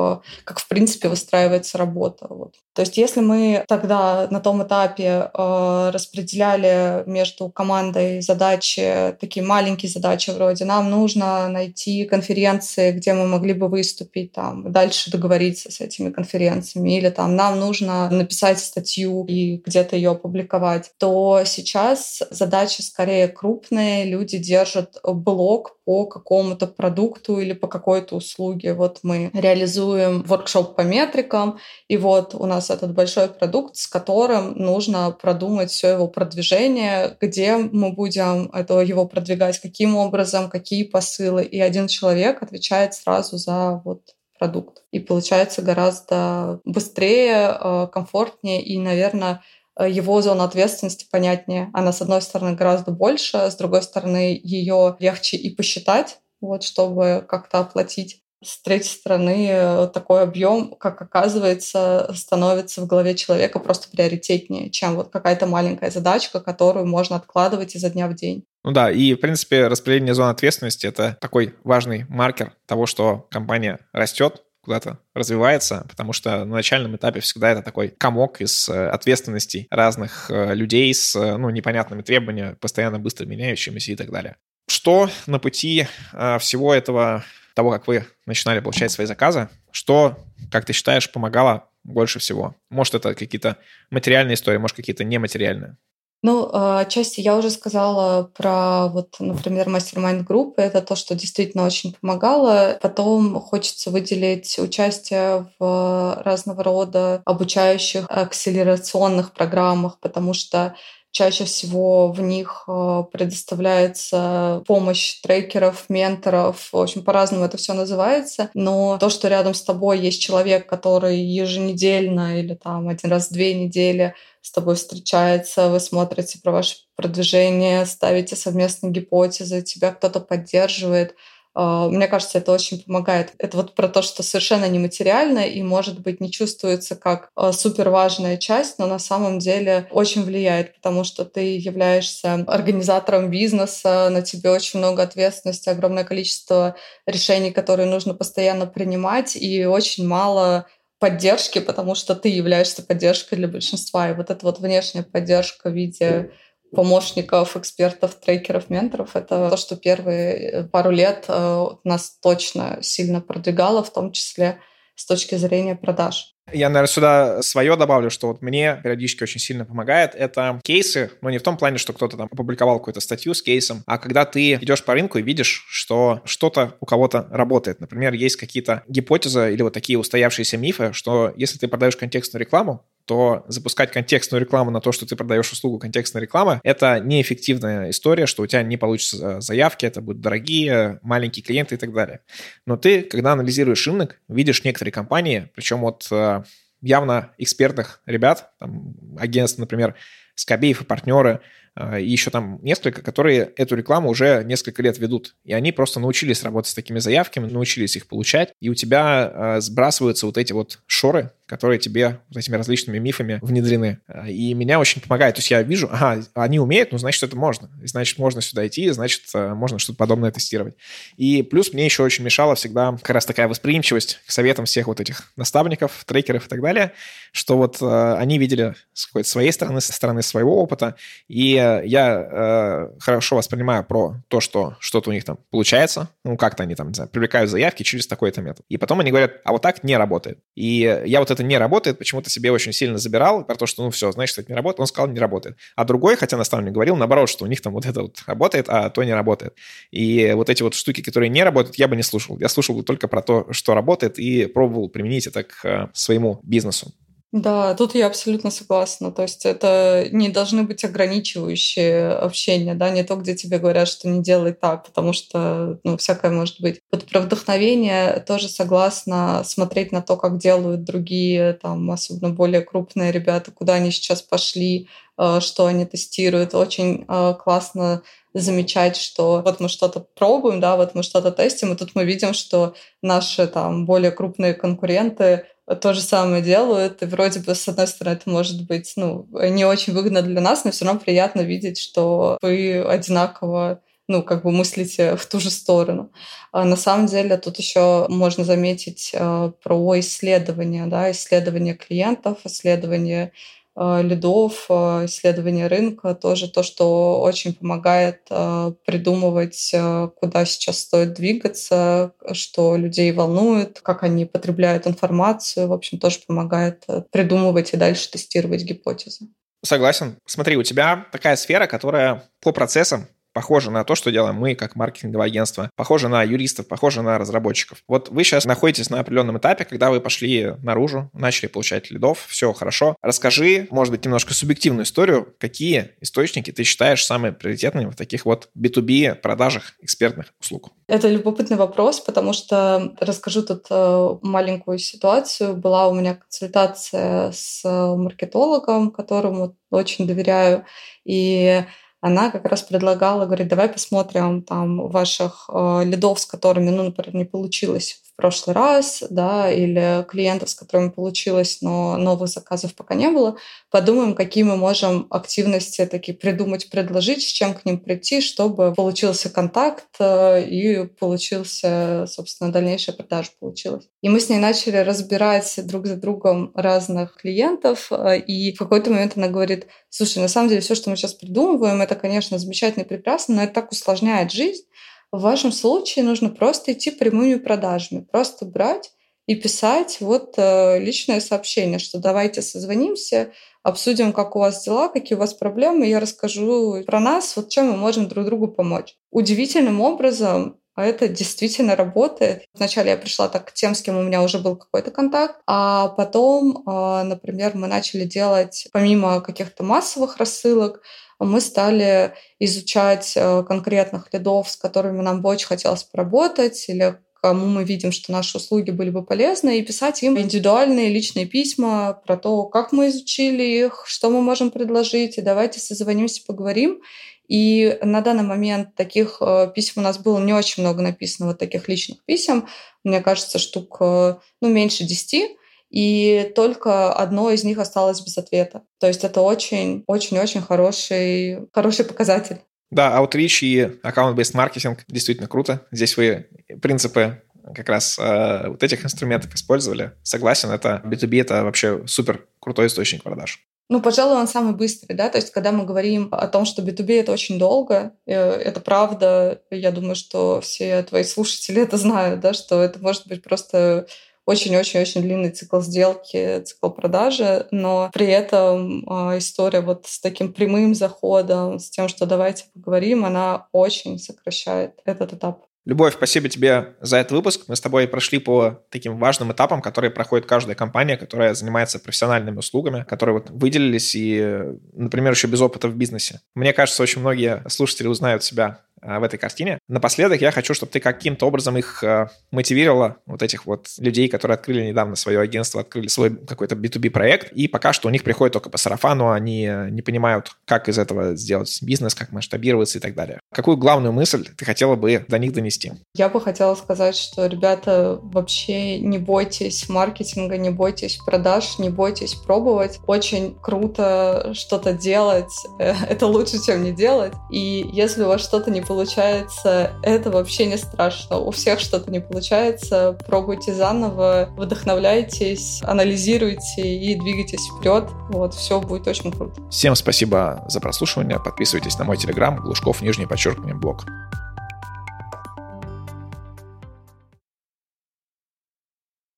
как 0.44 0.60
в 0.60 0.68
принципе 0.68 1.08
выстраивается 1.08 1.78
работа. 1.78 2.26
Вот. 2.30 2.54
То 2.78 2.82
есть 2.82 2.96
если 2.96 3.20
мы 3.20 3.64
тогда 3.66 4.28
на 4.30 4.38
том 4.38 4.62
этапе 4.62 5.30
э, 5.34 5.90
распределяли 5.92 7.02
между 7.06 7.48
командой 7.48 8.20
задачи, 8.20 9.16
такие 9.20 9.44
маленькие 9.44 9.90
задачи 9.90 10.30
вроде 10.30 10.64
нам 10.64 10.88
нужно 10.88 11.48
найти 11.48 12.04
конференции, 12.04 12.92
где 12.92 13.14
мы 13.14 13.26
могли 13.26 13.52
бы 13.52 13.66
выступить, 13.66 14.30
там, 14.30 14.70
дальше 14.70 15.10
договориться 15.10 15.72
с 15.72 15.80
этими 15.80 16.10
конференциями, 16.10 16.98
или 16.98 17.07
там 17.10 17.36
нам 17.36 17.58
нужно 17.58 18.10
написать 18.10 18.58
статью 18.58 19.24
и 19.26 19.56
где-то 19.56 19.96
ее 19.96 20.10
опубликовать, 20.10 20.92
то 20.98 21.42
сейчас 21.44 22.22
задачи 22.30 22.82
скорее 22.82 23.28
крупные, 23.28 24.04
люди 24.04 24.38
держат 24.38 24.98
блок 25.02 25.78
по 25.84 26.04
какому-то 26.04 26.66
продукту 26.66 27.38
или 27.38 27.54
по 27.54 27.66
какой-то 27.66 28.16
услуге. 28.16 28.74
Вот 28.74 29.00
мы 29.02 29.30
реализуем 29.32 30.22
воркшоп 30.22 30.76
по 30.76 30.82
метрикам, 30.82 31.58
и 31.88 31.96
вот 31.96 32.34
у 32.34 32.44
нас 32.44 32.70
этот 32.70 32.92
большой 32.92 33.28
продукт, 33.28 33.76
с 33.76 33.86
которым 33.86 34.52
нужно 34.52 35.10
продумать 35.10 35.70
все 35.70 35.88
его 35.88 36.08
продвижение, 36.08 37.16
где 37.20 37.56
мы 37.56 37.92
будем 37.92 38.50
это, 38.52 38.80
его 38.80 39.06
продвигать, 39.06 39.58
каким 39.60 39.96
образом, 39.96 40.50
какие 40.50 40.84
посылы. 40.84 41.44
И 41.44 41.58
один 41.60 41.86
человек 41.88 42.42
отвечает 42.42 42.92
сразу 42.94 43.38
за 43.38 43.80
вот 43.84 44.02
продукт. 44.38 44.82
И 44.92 45.00
получается 45.00 45.62
гораздо 45.62 46.60
быстрее, 46.64 47.56
э, 47.58 47.86
комфортнее 47.92 48.62
и, 48.62 48.78
наверное, 48.78 49.42
его 49.78 50.20
зона 50.22 50.44
ответственности 50.44 51.06
понятнее. 51.10 51.70
Она, 51.72 51.92
с 51.92 52.02
одной 52.02 52.20
стороны, 52.20 52.56
гораздо 52.56 52.90
больше, 52.90 53.50
с 53.50 53.54
другой 53.54 53.82
стороны, 53.82 54.40
ее 54.42 54.96
легче 54.98 55.36
и 55.36 55.54
посчитать, 55.54 56.18
вот, 56.40 56.64
чтобы 56.64 57.24
как-то 57.28 57.60
оплатить. 57.60 58.22
С 58.42 58.62
третьей 58.62 58.90
стороны, 58.90 59.88
такой 59.92 60.22
объем, 60.22 60.74
как 60.78 61.02
оказывается, 61.02 62.12
становится 62.14 62.80
в 62.80 62.86
голове 62.86 63.14
человека 63.14 63.58
просто 63.58 63.88
приоритетнее, 63.90 64.70
чем 64.70 64.94
вот 64.94 65.10
какая-то 65.10 65.46
маленькая 65.46 65.90
задачка, 65.90 66.40
которую 66.40 66.86
можно 66.86 67.16
откладывать 67.16 67.74
изо 67.74 67.90
дня 67.90 68.06
в 68.08 68.14
день. 68.14 68.44
Ну 68.64 68.72
да, 68.72 68.90
и, 68.90 69.14
в 69.14 69.16
принципе, 69.16 69.66
распределение 69.66 70.14
зон 70.14 70.28
ответственности— 70.28 70.86
это 70.88 71.16
такой 71.20 71.54
важный 71.64 72.06
маркер 72.08 72.52
того, 72.66 72.86
что 72.86 73.26
компания 73.30 73.80
растет, 73.92 74.42
куда-то 74.68 74.98
развивается, 75.14 75.86
потому 75.88 76.12
что 76.12 76.44
на 76.44 76.56
начальном 76.56 76.94
этапе 76.94 77.20
всегда 77.20 77.52
это 77.52 77.62
такой 77.62 77.88
комок 77.88 78.42
из 78.42 78.68
э, 78.68 78.88
ответственностей 78.88 79.66
разных 79.70 80.30
э, 80.30 80.54
людей 80.54 80.92
с 80.92 81.16
э, 81.16 81.38
ну, 81.38 81.48
непонятными 81.48 82.02
требованиями, 82.02 82.54
постоянно 82.54 82.98
быстро 82.98 83.24
меняющимися 83.24 83.92
и 83.92 83.96
так 83.96 84.10
далее. 84.10 84.36
Что 84.68 85.08
на 85.26 85.38
пути 85.38 85.86
всего 86.12 86.74
этого, 86.74 87.24
того, 87.58 87.72
как 87.72 87.88
вы 87.88 88.06
начинали 88.24 88.60
получать 88.60 88.92
свои 88.92 89.04
заказы, 89.04 89.48
что, 89.72 90.16
как 90.52 90.64
ты 90.64 90.72
считаешь, 90.72 91.10
помогало 91.10 91.64
больше 91.82 92.20
всего? 92.20 92.54
Может, 92.70 92.94
это 92.94 93.16
какие-то 93.16 93.56
материальные 93.90 94.34
истории, 94.34 94.58
может, 94.58 94.76
какие-то 94.76 95.02
нематериальные? 95.02 95.76
Ну, 96.22 96.48
а, 96.52 96.80
отчасти 96.80 97.20
я 97.20 97.36
уже 97.36 97.50
сказала 97.50 98.30
про, 98.36 98.86
вот, 98.86 99.16
например, 99.18 99.68
мастер-майнд 99.68 100.24
группы. 100.24 100.62
Это 100.62 100.82
то, 100.82 100.94
что 100.94 101.16
действительно 101.16 101.66
очень 101.66 101.96
помогало. 102.00 102.78
Потом 102.80 103.40
хочется 103.40 103.90
выделить 103.90 104.56
участие 104.60 105.48
в 105.58 106.22
разного 106.24 106.62
рода 106.62 107.22
обучающих 107.24 108.06
акселерационных 108.08 109.32
программах, 109.32 109.98
потому 109.98 110.32
что 110.32 110.76
Чаще 111.10 111.44
всего 111.44 112.12
в 112.12 112.20
них 112.20 112.64
а, 112.66 113.02
предоставляется 113.02 114.62
помощь 114.66 115.20
трекеров, 115.22 115.86
менторов. 115.88 116.68
В 116.72 116.76
общем, 116.76 117.02
по-разному 117.02 117.44
это 117.44 117.56
все 117.56 117.72
называется. 117.72 118.50
Но 118.54 118.98
то, 118.98 119.08
что 119.08 119.28
рядом 119.28 119.54
с 119.54 119.62
тобой 119.62 120.00
есть 120.00 120.20
человек, 120.20 120.68
который 120.68 121.18
еженедельно 121.18 122.38
или 122.38 122.54
там 122.54 122.88
один 122.88 123.10
раз 123.10 123.28
в 123.28 123.32
две 123.32 123.54
недели 123.54 124.14
с 124.42 124.52
тобой 124.52 124.76
встречается, 124.76 125.68
вы 125.68 125.80
смотрите 125.80 126.40
про 126.42 126.52
ваше 126.52 126.76
продвижение, 126.94 127.86
ставите 127.86 128.36
совместные 128.36 128.92
гипотезы, 128.92 129.62
тебя 129.62 129.92
кто-то 129.92 130.20
поддерживает. 130.20 131.14
А, 131.54 131.88
мне 131.88 132.06
кажется, 132.06 132.38
это 132.38 132.52
очень 132.52 132.82
помогает. 132.82 133.32
Это 133.38 133.56
вот 133.56 133.74
про 133.74 133.88
то, 133.88 134.02
что 134.02 134.22
совершенно 134.22 134.68
нематериально 134.68 135.40
и, 135.40 135.62
может 135.62 136.00
быть, 136.00 136.20
не 136.20 136.30
чувствуется 136.30 136.96
как 136.96 137.30
а, 137.34 137.52
супер 137.52 137.88
важная 137.90 138.36
часть, 138.36 138.78
но 138.78 138.86
на 138.86 138.98
самом 138.98 139.38
деле 139.38 139.88
очень 139.90 140.22
влияет, 140.22 140.74
потому 140.76 141.04
что 141.04 141.24
ты 141.24 141.56
являешься 141.56 142.44
организатором 142.46 143.30
бизнеса, 143.30 144.08
на 144.10 144.22
тебе 144.22 144.50
очень 144.50 144.78
много 144.78 145.02
ответственности, 145.02 145.68
огромное 145.68 146.04
количество 146.04 146.76
решений, 147.06 147.50
которые 147.50 147.86
нужно 147.86 148.14
постоянно 148.14 148.66
принимать, 148.66 149.36
и 149.36 149.64
очень 149.64 150.06
мало 150.06 150.66
поддержки, 150.98 151.60
потому 151.60 151.94
что 151.94 152.14
ты 152.14 152.28
являешься 152.28 152.82
поддержкой 152.82 153.36
для 153.36 153.48
большинства. 153.48 154.10
И 154.10 154.14
вот 154.14 154.30
эта 154.30 154.44
вот 154.44 154.58
внешняя 154.58 155.02
поддержка 155.02 155.70
в 155.70 155.74
виде 155.74 156.30
помощников, 156.72 157.56
экспертов, 157.56 158.14
трекеров, 158.14 158.70
менторов. 158.70 159.16
Это 159.16 159.50
то, 159.50 159.56
что 159.56 159.76
первые 159.76 160.34
э, 160.34 160.64
пару 160.64 160.90
лет 160.90 161.24
э, 161.28 161.66
нас 161.84 162.18
точно 162.22 162.78
сильно 162.82 163.20
продвигало, 163.20 163.82
в 163.82 163.92
том 163.92 164.12
числе 164.12 164.58
с 164.94 165.06
точки 165.06 165.36
зрения 165.36 165.76
продаж. 165.76 166.34
Я, 166.52 166.68
наверное, 166.70 166.88
сюда 166.88 167.42
свое 167.42 167.76
добавлю, 167.76 168.10
что 168.10 168.28
вот 168.28 168.42
мне 168.42 168.80
периодически 168.82 169.22
очень 169.22 169.40
сильно 169.40 169.64
помогает. 169.64 170.14
Это 170.14 170.60
кейсы, 170.64 171.10
но 171.20 171.30
не 171.30 171.38
в 171.38 171.42
том 171.42 171.56
плане, 171.56 171.78
что 171.78 171.92
кто-то 171.92 172.16
там 172.16 172.28
опубликовал 172.30 172.78
какую-то 172.78 173.00
статью 173.00 173.34
с 173.34 173.42
кейсом, 173.42 173.82
а 173.86 173.98
когда 173.98 174.24
ты 174.24 174.54
идешь 174.54 174.84
по 174.84 174.94
рынку 174.94 175.18
и 175.18 175.22
видишь, 175.22 175.66
что 175.68 176.20
что-то 176.24 176.76
у 176.80 176.86
кого-то 176.86 177.28
работает. 177.30 177.80
Например, 177.80 178.12
есть 178.14 178.36
какие-то 178.36 178.82
гипотезы 178.88 179.52
или 179.52 179.62
вот 179.62 179.74
такие 179.74 179.98
устоявшиеся 179.98 180.56
мифы, 180.56 180.92
что 180.92 181.32
если 181.36 181.58
ты 181.58 181.68
продаешь 181.68 181.96
контекстную 181.96 182.40
рекламу, 182.40 182.84
то 183.08 183.44
запускать 183.48 183.90
контекстную 183.90 184.42
рекламу 184.42 184.70
на 184.70 184.82
то, 184.82 184.92
что 184.92 185.06
ты 185.06 185.16
продаешь 185.16 185.50
услугу 185.50 185.78
контекстной 185.78 186.22
рекламы, 186.22 186.60
это 186.62 187.00
неэффективная 187.00 187.88
история, 187.88 188.26
что 188.26 188.42
у 188.42 188.46
тебя 188.46 188.62
не 188.62 188.76
получится 188.76 189.40
заявки, 189.40 189.86
это 189.86 190.02
будут 190.02 190.20
дорогие, 190.20 191.00
маленькие 191.02 191.42
клиенты 191.42 191.76
и 191.76 191.78
так 191.78 191.92
далее. 191.92 192.20
Но 192.66 192.76
ты, 192.76 193.02
когда 193.02 193.32
анализируешь 193.32 193.86
рынок, 193.86 194.20
видишь 194.28 194.62
некоторые 194.62 194.92
компании, 194.92 195.50
причем 195.54 195.84
от 195.84 196.06
э, 196.10 196.42
явно 196.82 197.32
экспертных 197.38 198.02
ребят, 198.04 198.50
там, 198.58 198.94
агентств, 199.18 199.58
например, 199.58 199.94
Скобеев 200.34 200.82
и 200.82 200.84
партнеры, 200.84 201.30
э, 201.30 201.67
и 201.98 202.06
еще 202.06 202.30
там 202.30 202.58
несколько, 202.62 203.02
которые 203.02 203.52
эту 203.56 203.76
рекламу 203.76 204.10
уже 204.10 204.42
несколько 204.44 204.82
лет 204.82 204.98
ведут. 204.98 205.34
И 205.44 205.52
они 205.52 205.72
просто 205.72 206.00
научились 206.00 206.42
работать 206.42 206.70
с 206.70 206.74
такими 206.74 206.98
заявками, 206.98 207.48
научились 207.48 207.96
их 207.96 208.06
получать, 208.06 208.52
и 208.60 208.68
у 208.68 208.74
тебя 208.74 209.32
э, 209.32 209.60
сбрасываются 209.60 210.26
вот 210.26 210.38
эти 210.38 210.52
вот 210.52 210.80
шоры, 210.86 211.32
которые 211.46 211.78
тебе 211.78 212.20
вот 212.28 212.38
этими 212.38 212.56
различными 212.56 212.98
мифами 212.98 213.38
внедрены. 213.40 214.00
И 214.28 214.52
меня 214.52 214.78
очень 214.78 215.00
помогает. 215.00 215.36
То 215.36 215.38
есть 215.38 215.50
я 215.50 215.62
вижу, 215.62 215.88
ага, 215.90 216.22
они 216.34 216.60
умеют, 216.60 216.92
ну, 216.92 216.98
значит, 216.98 217.22
это 217.22 217.36
можно. 217.36 217.70
Значит, 217.82 218.18
можно 218.18 218.42
сюда 218.42 218.66
идти, 218.66 218.90
значит, 218.90 219.22
можно 219.32 219.78
что-то 219.78 219.96
подобное 219.96 220.30
тестировать. 220.30 220.74
И 221.16 221.42
плюс 221.42 221.72
мне 221.72 221.86
еще 221.86 222.02
очень 222.02 222.22
мешала 222.22 222.54
всегда 222.54 222.92
как 223.00 223.10
раз 223.10 223.24
такая 223.24 223.48
восприимчивость 223.48 224.20
к 224.26 224.30
советам 224.30 224.66
всех 224.66 224.88
вот 224.88 225.00
этих 225.00 225.32
наставников, 225.36 226.04
трекеров 226.04 226.46
и 226.46 226.48
так 226.50 226.60
далее, 226.60 226.92
что 227.32 227.56
вот 227.56 227.80
они 227.80 228.36
видели 228.38 228.74
с 228.92 229.06
какой-то 229.06 229.28
своей 229.28 229.52
стороны, 229.52 229.80
со 229.80 229.94
стороны 229.94 230.22
своего 230.22 230.62
опыта, 230.62 230.96
и 231.28 231.54
я 231.84 232.28
э, 232.30 232.98
хорошо 233.00 233.36
воспринимаю 233.36 233.84
про 233.84 234.16
то, 234.28 234.40
что 234.40 234.76
что-то 234.80 235.10
у 235.10 235.12
них 235.12 235.24
там 235.24 235.38
получается, 235.50 236.08
ну, 236.24 236.36
как-то 236.36 236.62
они 236.62 236.74
там, 236.74 236.88
не 236.88 236.94
знаю, 236.94 237.10
привлекают 237.10 237.50
заявки 237.50 237.82
через 237.82 238.06
такой-то 238.06 238.42
метод. 238.42 238.64
И 238.68 238.76
потом 238.76 239.00
они 239.00 239.10
говорят, 239.10 239.32
а 239.44 239.52
вот 239.52 239.62
так 239.62 239.84
не 239.84 239.96
работает. 239.96 240.38
И 240.54 241.02
я 241.06 241.20
вот 241.20 241.30
это 241.30 241.42
не 241.42 241.58
работает, 241.58 241.98
почему-то 241.98 242.30
себе 242.30 242.50
очень 242.52 242.72
сильно 242.72 242.98
забирал 242.98 243.44
про 243.44 243.56
то, 243.56 243.66
что 243.66 243.84
ну 243.84 243.90
все, 243.90 244.10
значит, 244.12 244.38
это 244.38 244.50
не 244.50 244.56
работает. 244.56 244.80
Он 244.80 244.86
сказал, 244.86 245.08
не 245.10 245.20
работает. 245.20 245.56
А 245.76 245.84
другой, 245.84 246.16
хотя 246.16 246.36
наставник 246.36 246.72
говорил, 246.72 246.96
наоборот, 246.96 247.28
что 247.28 247.44
у 247.44 247.48
них 247.48 247.60
там 247.60 247.72
вот 247.72 247.86
это 247.86 248.02
вот 248.02 248.22
работает, 248.26 248.66
а 248.68 248.90
то 248.90 249.04
не 249.04 249.12
работает. 249.12 249.54
И 249.90 250.32
вот 250.34 250.50
эти 250.50 250.62
вот 250.62 250.74
штуки, 250.74 251.02
которые 251.02 251.28
не 251.28 251.42
работают, 251.42 251.76
я 251.76 251.88
бы 251.88 251.96
не 251.96 252.02
слушал. 252.02 252.38
Я 252.38 252.48
слушал 252.48 252.76
бы 252.76 252.82
только 252.82 253.08
про 253.08 253.22
то, 253.22 253.46
что 253.52 253.74
работает, 253.74 254.18
и 254.18 254.46
пробовал 254.46 254.88
применить 254.88 255.26
это 255.26 255.42
к 255.42 255.64
э, 255.64 255.88
своему 255.92 256.40
бизнесу. 256.42 256.92
Да, 257.32 257.74
тут 257.74 257.94
я 257.94 258.06
абсолютно 258.06 258.50
согласна. 258.50 259.12
То 259.12 259.20
есть 259.22 259.44
это 259.44 260.08
не 260.12 260.30
должны 260.30 260.62
быть 260.62 260.82
ограничивающие 260.82 262.08
общения, 262.12 262.74
да, 262.74 262.88
не 262.88 263.04
то, 263.04 263.16
где 263.16 263.34
тебе 263.36 263.58
говорят, 263.58 263.86
что 263.88 264.08
не 264.08 264.22
делай 264.22 264.54
так, 264.54 264.86
потому 264.86 265.12
что, 265.12 265.78
ну, 265.84 265.98
всякое 265.98 266.30
может 266.30 266.58
быть. 266.62 266.80
Вот 266.90 267.04
про 267.04 267.20
вдохновение 267.20 268.20
тоже 268.26 268.48
согласна 268.48 269.42
смотреть 269.44 269.92
на 269.92 270.00
то, 270.00 270.16
как 270.16 270.38
делают 270.38 270.84
другие, 270.84 271.52
там, 271.52 271.90
особенно 271.90 272.30
более 272.30 272.62
крупные 272.62 273.12
ребята, 273.12 273.50
куда 273.50 273.74
они 273.74 273.90
сейчас 273.90 274.22
пошли, 274.22 274.88
э, 275.18 275.40
что 275.40 275.66
они 275.66 275.84
тестируют. 275.84 276.54
Очень 276.54 277.04
э, 277.06 277.34
классно 277.38 278.02
замечать, 278.32 278.96
что 278.96 279.42
вот 279.44 279.60
мы 279.60 279.68
что-то 279.68 280.00
пробуем, 280.00 280.60
да, 280.60 280.76
вот 280.76 280.94
мы 280.94 281.02
что-то 281.02 281.30
тестим, 281.30 281.72
и 281.72 281.76
тут 281.76 281.90
мы 281.94 282.04
видим, 282.04 282.32
что 282.32 282.74
наши 283.02 283.46
там 283.46 283.84
более 283.84 284.12
крупные 284.12 284.54
конкуренты 284.54 285.44
то 285.76 285.94
же 285.94 286.00
самое 286.00 286.42
делают, 286.42 287.02
и 287.02 287.06
вроде 287.06 287.40
бы, 287.40 287.54
с 287.54 287.68
одной 287.68 287.86
стороны, 287.86 288.16
это 288.16 288.30
может 288.30 288.66
быть 288.66 288.92
ну, 288.96 289.28
не 289.32 289.64
очень 289.64 289.92
выгодно 289.92 290.22
для 290.22 290.40
нас, 290.40 290.64
но 290.64 290.70
все 290.70 290.84
равно 290.84 291.00
приятно 291.00 291.42
видеть, 291.42 291.78
что 291.78 292.38
вы 292.42 292.82
одинаково 292.82 293.80
ну, 294.08 294.22
как 294.22 294.42
бы 294.42 294.50
мыслите 294.50 295.16
в 295.16 295.26
ту 295.26 295.38
же 295.38 295.50
сторону. 295.50 296.10
А 296.50 296.64
на 296.64 296.76
самом 296.76 297.06
деле 297.06 297.36
тут 297.36 297.58
еще 297.58 298.06
можно 298.08 298.42
заметить 298.42 299.10
э, 299.12 299.52
про 299.62 300.00
исследования, 300.00 300.86
да, 300.86 301.10
исследования 301.10 301.74
клиентов, 301.74 302.38
исследования 302.44 303.32
лидов, 303.78 304.66
э, 304.68 305.04
исследования 305.06 305.68
рынка, 305.68 306.14
тоже 306.14 306.50
то, 306.50 306.62
что 306.62 307.20
очень 307.20 307.54
помогает 307.54 308.22
э, 308.30 308.72
придумывать, 308.84 309.70
э, 309.72 310.08
куда 310.16 310.44
сейчас 310.44 310.80
стоит 310.80 311.14
двигаться, 311.14 312.12
что 312.32 312.76
людей 312.76 313.12
волнует, 313.12 313.80
как 313.80 314.02
они 314.02 314.24
потребляют 314.24 314.86
информацию, 314.86 315.68
в 315.68 315.72
общем, 315.72 315.98
тоже 315.98 316.18
помогает 316.26 316.84
э, 316.88 317.02
придумывать 317.12 317.72
и 317.72 317.76
дальше 317.76 318.10
тестировать 318.10 318.64
гипотезы. 318.64 319.28
Согласен. 319.64 320.16
Смотри, 320.26 320.56
у 320.56 320.62
тебя 320.62 321.06
такая 321.12 321.36
сфера, 321.36 321.66
которая 321.66 322.24
по 322.40 322.52
процессам 322.52 323.06
похоже 323.38 323.70
на 323.70 323.84
то, 323.84 323.94
что 323.94 324.10
делаем 324.10 324.34
мы, 324.34 324.56
как 324.56 324.74
маркетинговое 324.74 325.28
агентство, 325.28 325.70
похоже 325.76 326.08
на 326.08 326.24
юристов, 326.24 326.66
похоже 326.66 327.02
на 327.02 327.18
разработчиков. 327.18 327.84
Вот 327.86 328.08
вы 328.08 328.24
сейчас 328.24 328.46
находитесь 328.46 328.90
на 328.90 328.98
определенном 328.98 329.38
этапе, 329.38 329.64
когда 329.64 329.90
вы 329.90 330.00
пошли 330.00 330.54
наружу, 330.60 331.08
начали 331.12 331.46
получать 331.46 331.92
лидов, 331.92 332.26
все 332.28 332.52
хорошо. 332.52 332.96
Расскажи, 333.00 333.68
может 333.70 333.92
быть, 333.92 334.04
немножко 334.04 334.34
субъективную 334.34 334.86
историю, 334.86 335.36
какие 335.38 335.92
источники 336.00 336.50
ты 336.50 336.64
считаешь 336.64 337.06
самыми 337.06 337.32
приоритетными 337.32 337.90
в 337.90 337.94
таких 337.94 338.26
вот 338.26 338.48
B2B 338.58 339.14
продажах 339.14 339.74
экспертных 339.82 340.34
услуг? 340.40 340.72
Это 340.88 341.06
любопытный 341.08 341.56
вопрос, 341.56 342.00
потому 342.00 342.32
что 342.32 342.92
расскажу 342.98 343.44
тут 343.44 343.66
э, 343.70 344.08
маленькую 344.22 344.78
ситуацию. 344.80 345.54
Была 345.54 345.86
у 345.86 345.94
меня 345.94 346.16
консультация 346.16 347.30
с 347.30 347.62
маркетологом, 347.64 348.90
которому 348.90 349.56
очень 349.70 350.08
доверяю, 350.08 350.64
и 351.04 351.62
она 352.00 352.30
как 352.30 352.44
раз 352.46 352.62
предлагала, 352.62 353.26
говорит, 353.26 353.48
давай 353.48 353.68
посмотрим 353.68 354.42
там 354.42 354.88
ваших 354.88 355.48
э, 355.52 355.82
лидов, 355.84 356.20
с 356.20 356.26
которыми, 356.26 356.70
ну, 356.70 356.84
например, 356.84 357.14
не 357.14 357.24
получилось 357.24 358.02
прошлый 358.18 358.56
раз, 358.56 359.04
да, 359.10 359.50
или 359.50 360.04
клиентов, 360.08 360.50
с 360.50 360.54
которыми 360.56 360.88
получилось, 360.88 361.58
но 361.60 361.96
новых 361.96 362.28
заказов 362.28 362.74
пока 362.74 362.96
не 362.96 363.08
было, 363.10 363.36
подумаем, 363.70 364.16
какие 364.16 364.42
мы 364.42 364.56
можем 364.56 365.06
активности 365.08 365.86
такие 365.86 366.18
придумать, 366.18 366.68
предложить, 366.68 367.22
с 367.22 367.26
чем 367.26 367.54
к 367.54 367.64
ним 367.64 367.78
прийти, 367.78 368.20
чтобы 368.20 368.74
получился 368.74 369.30
контакт 369.30 369.86
э, 370.00 370.44
и 370.44 370.86
получился, 370.86 372.06
собственно, 372.08 372.50
дальнейшая 372.50 372.96
продажа 372.96 373.30
получилась. 373.38 373.84
И 374.02 374.08
мы 374.08 374.18
с 374.18 374.28
ней 374.28 374.38
начали 374.38 374.78
разбирать 374.78 375.54
друг 375.64 375.86
за 375.86 375.94
другом 375.94 376.50
разных 376.56 377.14
клиентов, 377.18 377.92
э, 377.92 378.18
и 378.18 378.52
в 378.52 378.58
какой-то 378.58 378.90
момент 378.90 379.12
она 379.14 379.28
говорит, 379.28 379.68
слушай, 379.90 380.18
на 380.18 380.28
самом 380.28 380.48
деле 380.48 380.60
все, 380.60 380.74
что 380.74 380.90
мы 380.90 380.96
сейчас 380.96 381.14
придумываем, 381.14 381.80
это, 381.80 381.94
конечно, 381.94 382.36
замечательно 382.36 382.82
и 382.82 382.88
прекрасно, 382.88 383.36
но 383.36 383.42
это 383.44 383.54
так 383.54 383.70
усложняет 383.70 384.32
жизнь, 384.32 384.64
в 385.12 385.20
вашем 385.20 385.52
случае 385.52 386.04
нужно 386.04 386.28
просто 386.30 386.72
идти 386.72 386.90
прямыми 386.90 387.36
продажами, 387.36 388.00
просто 388.00 388.44
брать 388.44 388.92
и 389.26 389.34
писать 389.34 389.98
вот 390.00 390.34
э, 390.36 390.78
личное 390.78 391.20
сообщение, 391.20 391.78
что 391.78 391.98
давайте 391.98 392.42
созвонимся, 392.42 393.32
обсудим, 393.62 394.12
как 394.12 394.36
у 394.36 394.38
вас 394.38 394.64
дела, 394.64 394.88
какие 394.88 395.16
у 395.16 395.20
вас 395.20 395.34
проблемы, 395.34 395.86
я 395.86 396.00
расскажу 396.00 396.82
про 396.86 397.00
нас, 397.00 397.36
вот 397.36 397.50
чем 397.50 397.70
мы 397.70 397.76
можем 397.76 398.08
друг 398.08 398.24
другу 398.24 398.48
помочь. 398.48 398.96
Удивительным 399.10 399.80
образом 399.80 400.58
а 400.78 400.84
это 400.84 401.08
действительно 401.08 401.74
работает. 401.74 402.44
Вначале 402.54 402.92
я 402.92 402.96
пришла 402.96 403.28
так 403.28 403.46
к 403.46 403.52
тем, 403.52 403.74
с 403.74 403.82
кем 403.82 403.96
у 403.96 404.02
меня 404.04 404.22
уже 404.22 404.38
был 404.38 404.54
какой-то 404.54 404.92
контакт, 404.92 405.40
а 405.44 405.88
потом, 405.88 406.62
э, 406.64 407.02
например, 407.02 407.56
мы 407.56 407.66
начали 407.66 408.04
делать, 408.04 408.68
помимо 408.72 409.20
каких-то 409.20 409.64
массовых 409.64 410.18
рассылок, 410.18 410.80
мы 411.18 411.40
стали 411.40 412.14
изучать 412.38 413.14
э, 413.16 413.42
конкретных 413.42 414.12
лидов, 414.12 414.48
с 414.48 414.56
которыми 414.56 415.02
нам 415.02 415.20
бы 415.20 415.30
очень 415.30 415.48
хотелось 415.48 415.82
поработать, 415.82 416.68
или 416.68 417.00
кому 417.20 417.46
мы 417.46 417.64
видим, 417.64 417.90
что 417.90 418.12
наши 418.12 418.36
услуги 418.36 418.70
были 418.70 418.90
бы 418.90 419.04
полезны, 419.04 419.58
и 419.58 419.62
писать 419.62 420.04
им 420.04 420.16
индивидуальные 420.16 420.90
личные 420.90 421.26
письма 421.26 422.00
про 422.06 422.16
то, 422.16 422.44
как 422.44 422.70
мы 422.70 422.90
изучили 422.90 423.42
их, 423.42 423.82
что 423.84 424.10
мы 424.10 424.22
можем 424.22 424.52
предложить, 424.52 425.18
и 425.18 425.22
давайте 425.22 425.58
созвонимся, 425.58 426.22
поговорим. 426.24 426.80
И 427.28 427.78
на 427.82 428.00
данный 428.00 428.24
момент 428.24 428.74
таких 428.74 429.18
э, 429.20 429.52
писем 429.54 429.74
у 429.76 429.80
нас 429.82 429.98
было 429.98 430.18
не 430.18 430.32
очень 430.32 430.62
много 430.62 430.82
написано, 430.82 431.28
вот 431.28 431.38
таких 431.38 431.68
личных 431.68 432.02
писем. 432.04 432.48
Мне 432.84 433.00
кажется, 433.02 433.38
штук 433.38 433.76
э, 433.80 434.16
ну, 434.40 434.48
меньше 434.48 434.84
десяти 434.84 435.36
и 435.70 436.32
только 436.34 436.92
одно 436.92 437.30
из 437.30 437.44
них 437.44 437.58
осталось 437.58 438.00
без 438.00 438.16
ответа. 438.16 438.62
То 438.80 438.86
есть 438.86 439.04
это 439.04 439.20
очень-очень-очень 439.20 440.40
хороший, 440.40 441.48
хороший 441.52 441.84
показатель. 441.84 442.38
Да, 442.70 442.98
Outreach 442.98 443.40
и 443.42 443.78
Account-Based 443.82 444.34
маркетинг 444.34 444.84
действительно 444.88 445.28
круто. 445.28 445.66
Здесь 445.70 445.96
вы 445.96 446.28
принципы 446.62 447.22
как 447.54 447.68
раз 447.68 447.98
э, 447.98 448.48
вот 448.48 448.62
этих 448.62 448.84
инструментов 448.84 449.34
использовали. 449.34 449.92
Согласен, 450.02 450.50
это 450.50 450.82
B2B, 450.84 451.20
это 451.20 451.44
вообще 451.44 451.86
супер 451.86 452.26
крутой 452.40 452.66
источник 452.66 453.02
продаж. 453.02 453.46
Ну, 453.68 453.82
пожалуй, 453.82 454.16
он 454.16 454.26
самый 454.26 454.54
быстрый, 454.54 454.94
да, 454.94 455.10
то 455.10 455.18
есть 455.18 455.30
когда 455.30 455.52
мы 455.52 455.66
говорим 455.66 456.08
о 456.10 456.26
том, 456.26 456.46
что 456.46 456.62
B2B 456.62 457.00
это 457.00 457.12
очень 457.12 457.38
долго, 457.38 457.92
э, 458.06 458.14
это 458.16 458.60
правда, 458.60 459.42
я 459.50 459.70
думаю, 459.72 459.94
что 459.94 460.40
все 460.40 460.82
твои 460.84 461.04
слушатели 461.04 461.60
это 461.60 461.76
знают, 461.76 462.20
да, 462.20 462.32
что 462.32 462.62
это 462.62 462.78
может 462.78 463.06
быть 463.06 463.22
просто 463.22 463.86
очень-очень-очень 464.24 465.02
длинный 465.02 465.30
цикл 465.30 465.60
сделки, 465.60 466.40
цикл 466.42 466.68
продажи, 466.68 467.46
но 467.50 467.90
при 467.92 468.06
этом 468.06 468.84
э, 468.86 469.18
история 469.18 469.60
вот 469.60 469.86
с 469.86 470.00
таким 470.00 470.32
прямым 470.32 470.74
заходом, 470.74 471.58
с 471.58 471.68
тем, 471.70 471.88
что 471.88 472.06
давайте 472.06 472.44
поговорим, 472.54 473.04
она 473.04 473.48
очень 473.52 473.98
сокращает 473.98 474.80
этот 474.84 475.14
этап. 475.14 475.47
Любовь, 475.68 475.92
спасибо 475.92 476.30
тебе 476.30 476.76
за 476.80 476.96
этот 476.96 477.12
выпуск. 477.12 477.42
Мы 477.46 477.54
с 477.54 477.60
тобой 477.60 477.86
прошли 477.86 478.18
по 478.18 478.64
таким 478.70 478.96
важным 478.96 479.32
этапам, 479.32 479.60
которые 479.60 479.90
проходит 479.90 480.24
каждая 480.24 480.56
компания, 480.56 480.96
которая 480.96 481.34
занимается 481.34 481.78
профессиональными 481.78 482.38
услугами, 482.38 482.86
которые 482.88 483.18
вот 483.18 483.28
выделились 483.28 483.94
и, 483.94 484.44
например, 484.72 485.12
еще 485.12 485.26
без 485.26 485.42
опыта 485.42 485.68
в 485.68 485.76
бизнесе. 485.76 486.22
Мне 486.34 486.54
кажется, 486.54 486.82
очень 486.82 487.02
многие 487.02 487.42
слушатели 487.50 487.86
узнают 487.86 488.24
себя 488.24 488.62
в 488.82 489.02
этой 489.02 489.18
картине. 489.18 489.58
Напоследок 489.68 490.20
я 490.20 490.30
хочу, 490.30 490.54
чтобы 490.54 490.72
ты 490.72 490.80
каким-то 490.80 491.26
образом 491.26 491.56
их 491.56 491.82
а, 491.82 492.10
мотивировала, 492.30 492.96
вот 493.06 493.22
этих 493.22 493.46
вот 493.46 493.68
людей, 493.78 494.08
которые 494.08 494.36
открыли 494.36 494.66
недавно 494.66 494.96
свое 494.96 495.20
агентство, 495.20 495.60
открыли 495.60 495.88
свой 495.88 496.14
какой-то 496.14 496.54
B2B 496.54 496.90
проект, 496.90 497.32
и 497.32 497.48
пока 497.48 497.72
что 497.72 497.88
у 497.88 497.90
них 497.90 498.04
приходит 498.04 498.32
только 498.32 498.50
по 498.50 498.58
сарафану, 498.58 499.10
они 499.10 499.50
не 499.70 499.82
понимают, 499.82 500.36
как 500.44 500.68
из 500.68 500.78
этого 500.78 501.16
сделать 501.16 501.58
бизнес, 501.62 501.94
как 501.94 502.12
масштабироваться 502.12 502.78
и 502.78 502.80
так 502.80 502.94
далее. 502.94 503.20
Какую 503.32 503.56
главную 503.56 503.92
мысль 503.92 504.26
ты 504.36 504.44
хотела 504.44 504.76
бы 504.76 505.04
до 505.08 505.18
них 505.18 505.32
донести? 505.32 505.72
Я 505.94 506.08
бы 506.08 506.20
хотела 506.20 506.54
сказать, 506.54 506.96
что, 506.96 507.26
ребята, 507.26 507.98
вообще 508.02 508.78
не 508.78 508.98
бойтесь 508.98 509.68
маркетинга, 509.68 510.36
не 510.36 510.50
бойтесь 510.50 510.96
продаж, 510.96 511.58
не 511.58 511.70
бойтесь 511.70 512.14
пробовать. 512.14 512.78
Очень 512.86 513.36
круто 513.40 514.32
что-то 514.34 514.72
делать. 514.72 515.32
Это 515.58 516.06
лучше, 516.06 516.44
чем 516.44 516.64
не 516.64 516.72
делать. 516.72 517.12
И 517.30 517.68
если 517.72 518.02
у 518.02 518.08
вас 518.08 518.22
что-то 518.22 518.50
не 518.50 518.60
получается, 518.68 519.72
это 519.82 520.10
вообще 520.10 520.44
не 520.44 520.58
страшно. 520.58 521.16
У 521.16 521.30
всех 521.30 521.58
что-то 521.58 521.90
не 521.90 522.00
получается. 522.00 522.96
Пробуйте 523.06 523.54
заново, 523.54 524.28
вдохновляйтесь, 524.36 525.62
анализируйте 525.64 526.76
и 526.76 526.94
двигайтесь 526.94 527.48
вперед. 527.48 527.88
Вот, 528.10 528.34
все 528.34 528.60
будет 528.60 528.86
очень 528.86 529.10
круто. 529.10 529.40
Всем 529.50 529.74
спасибо 529.74 530.44
за 530.48 530.60
прослушивание. 530.60 531.18
Подписывайтесь 531.18 531.78
на 531.78 531.84
мой 531.84 531.96
телеграм, 531.96 532.36
Глушков, 532.36 532.82
нижнее 532.82 533.08
подчеркивание, 533.08 533.54
блог. 533.54 533.86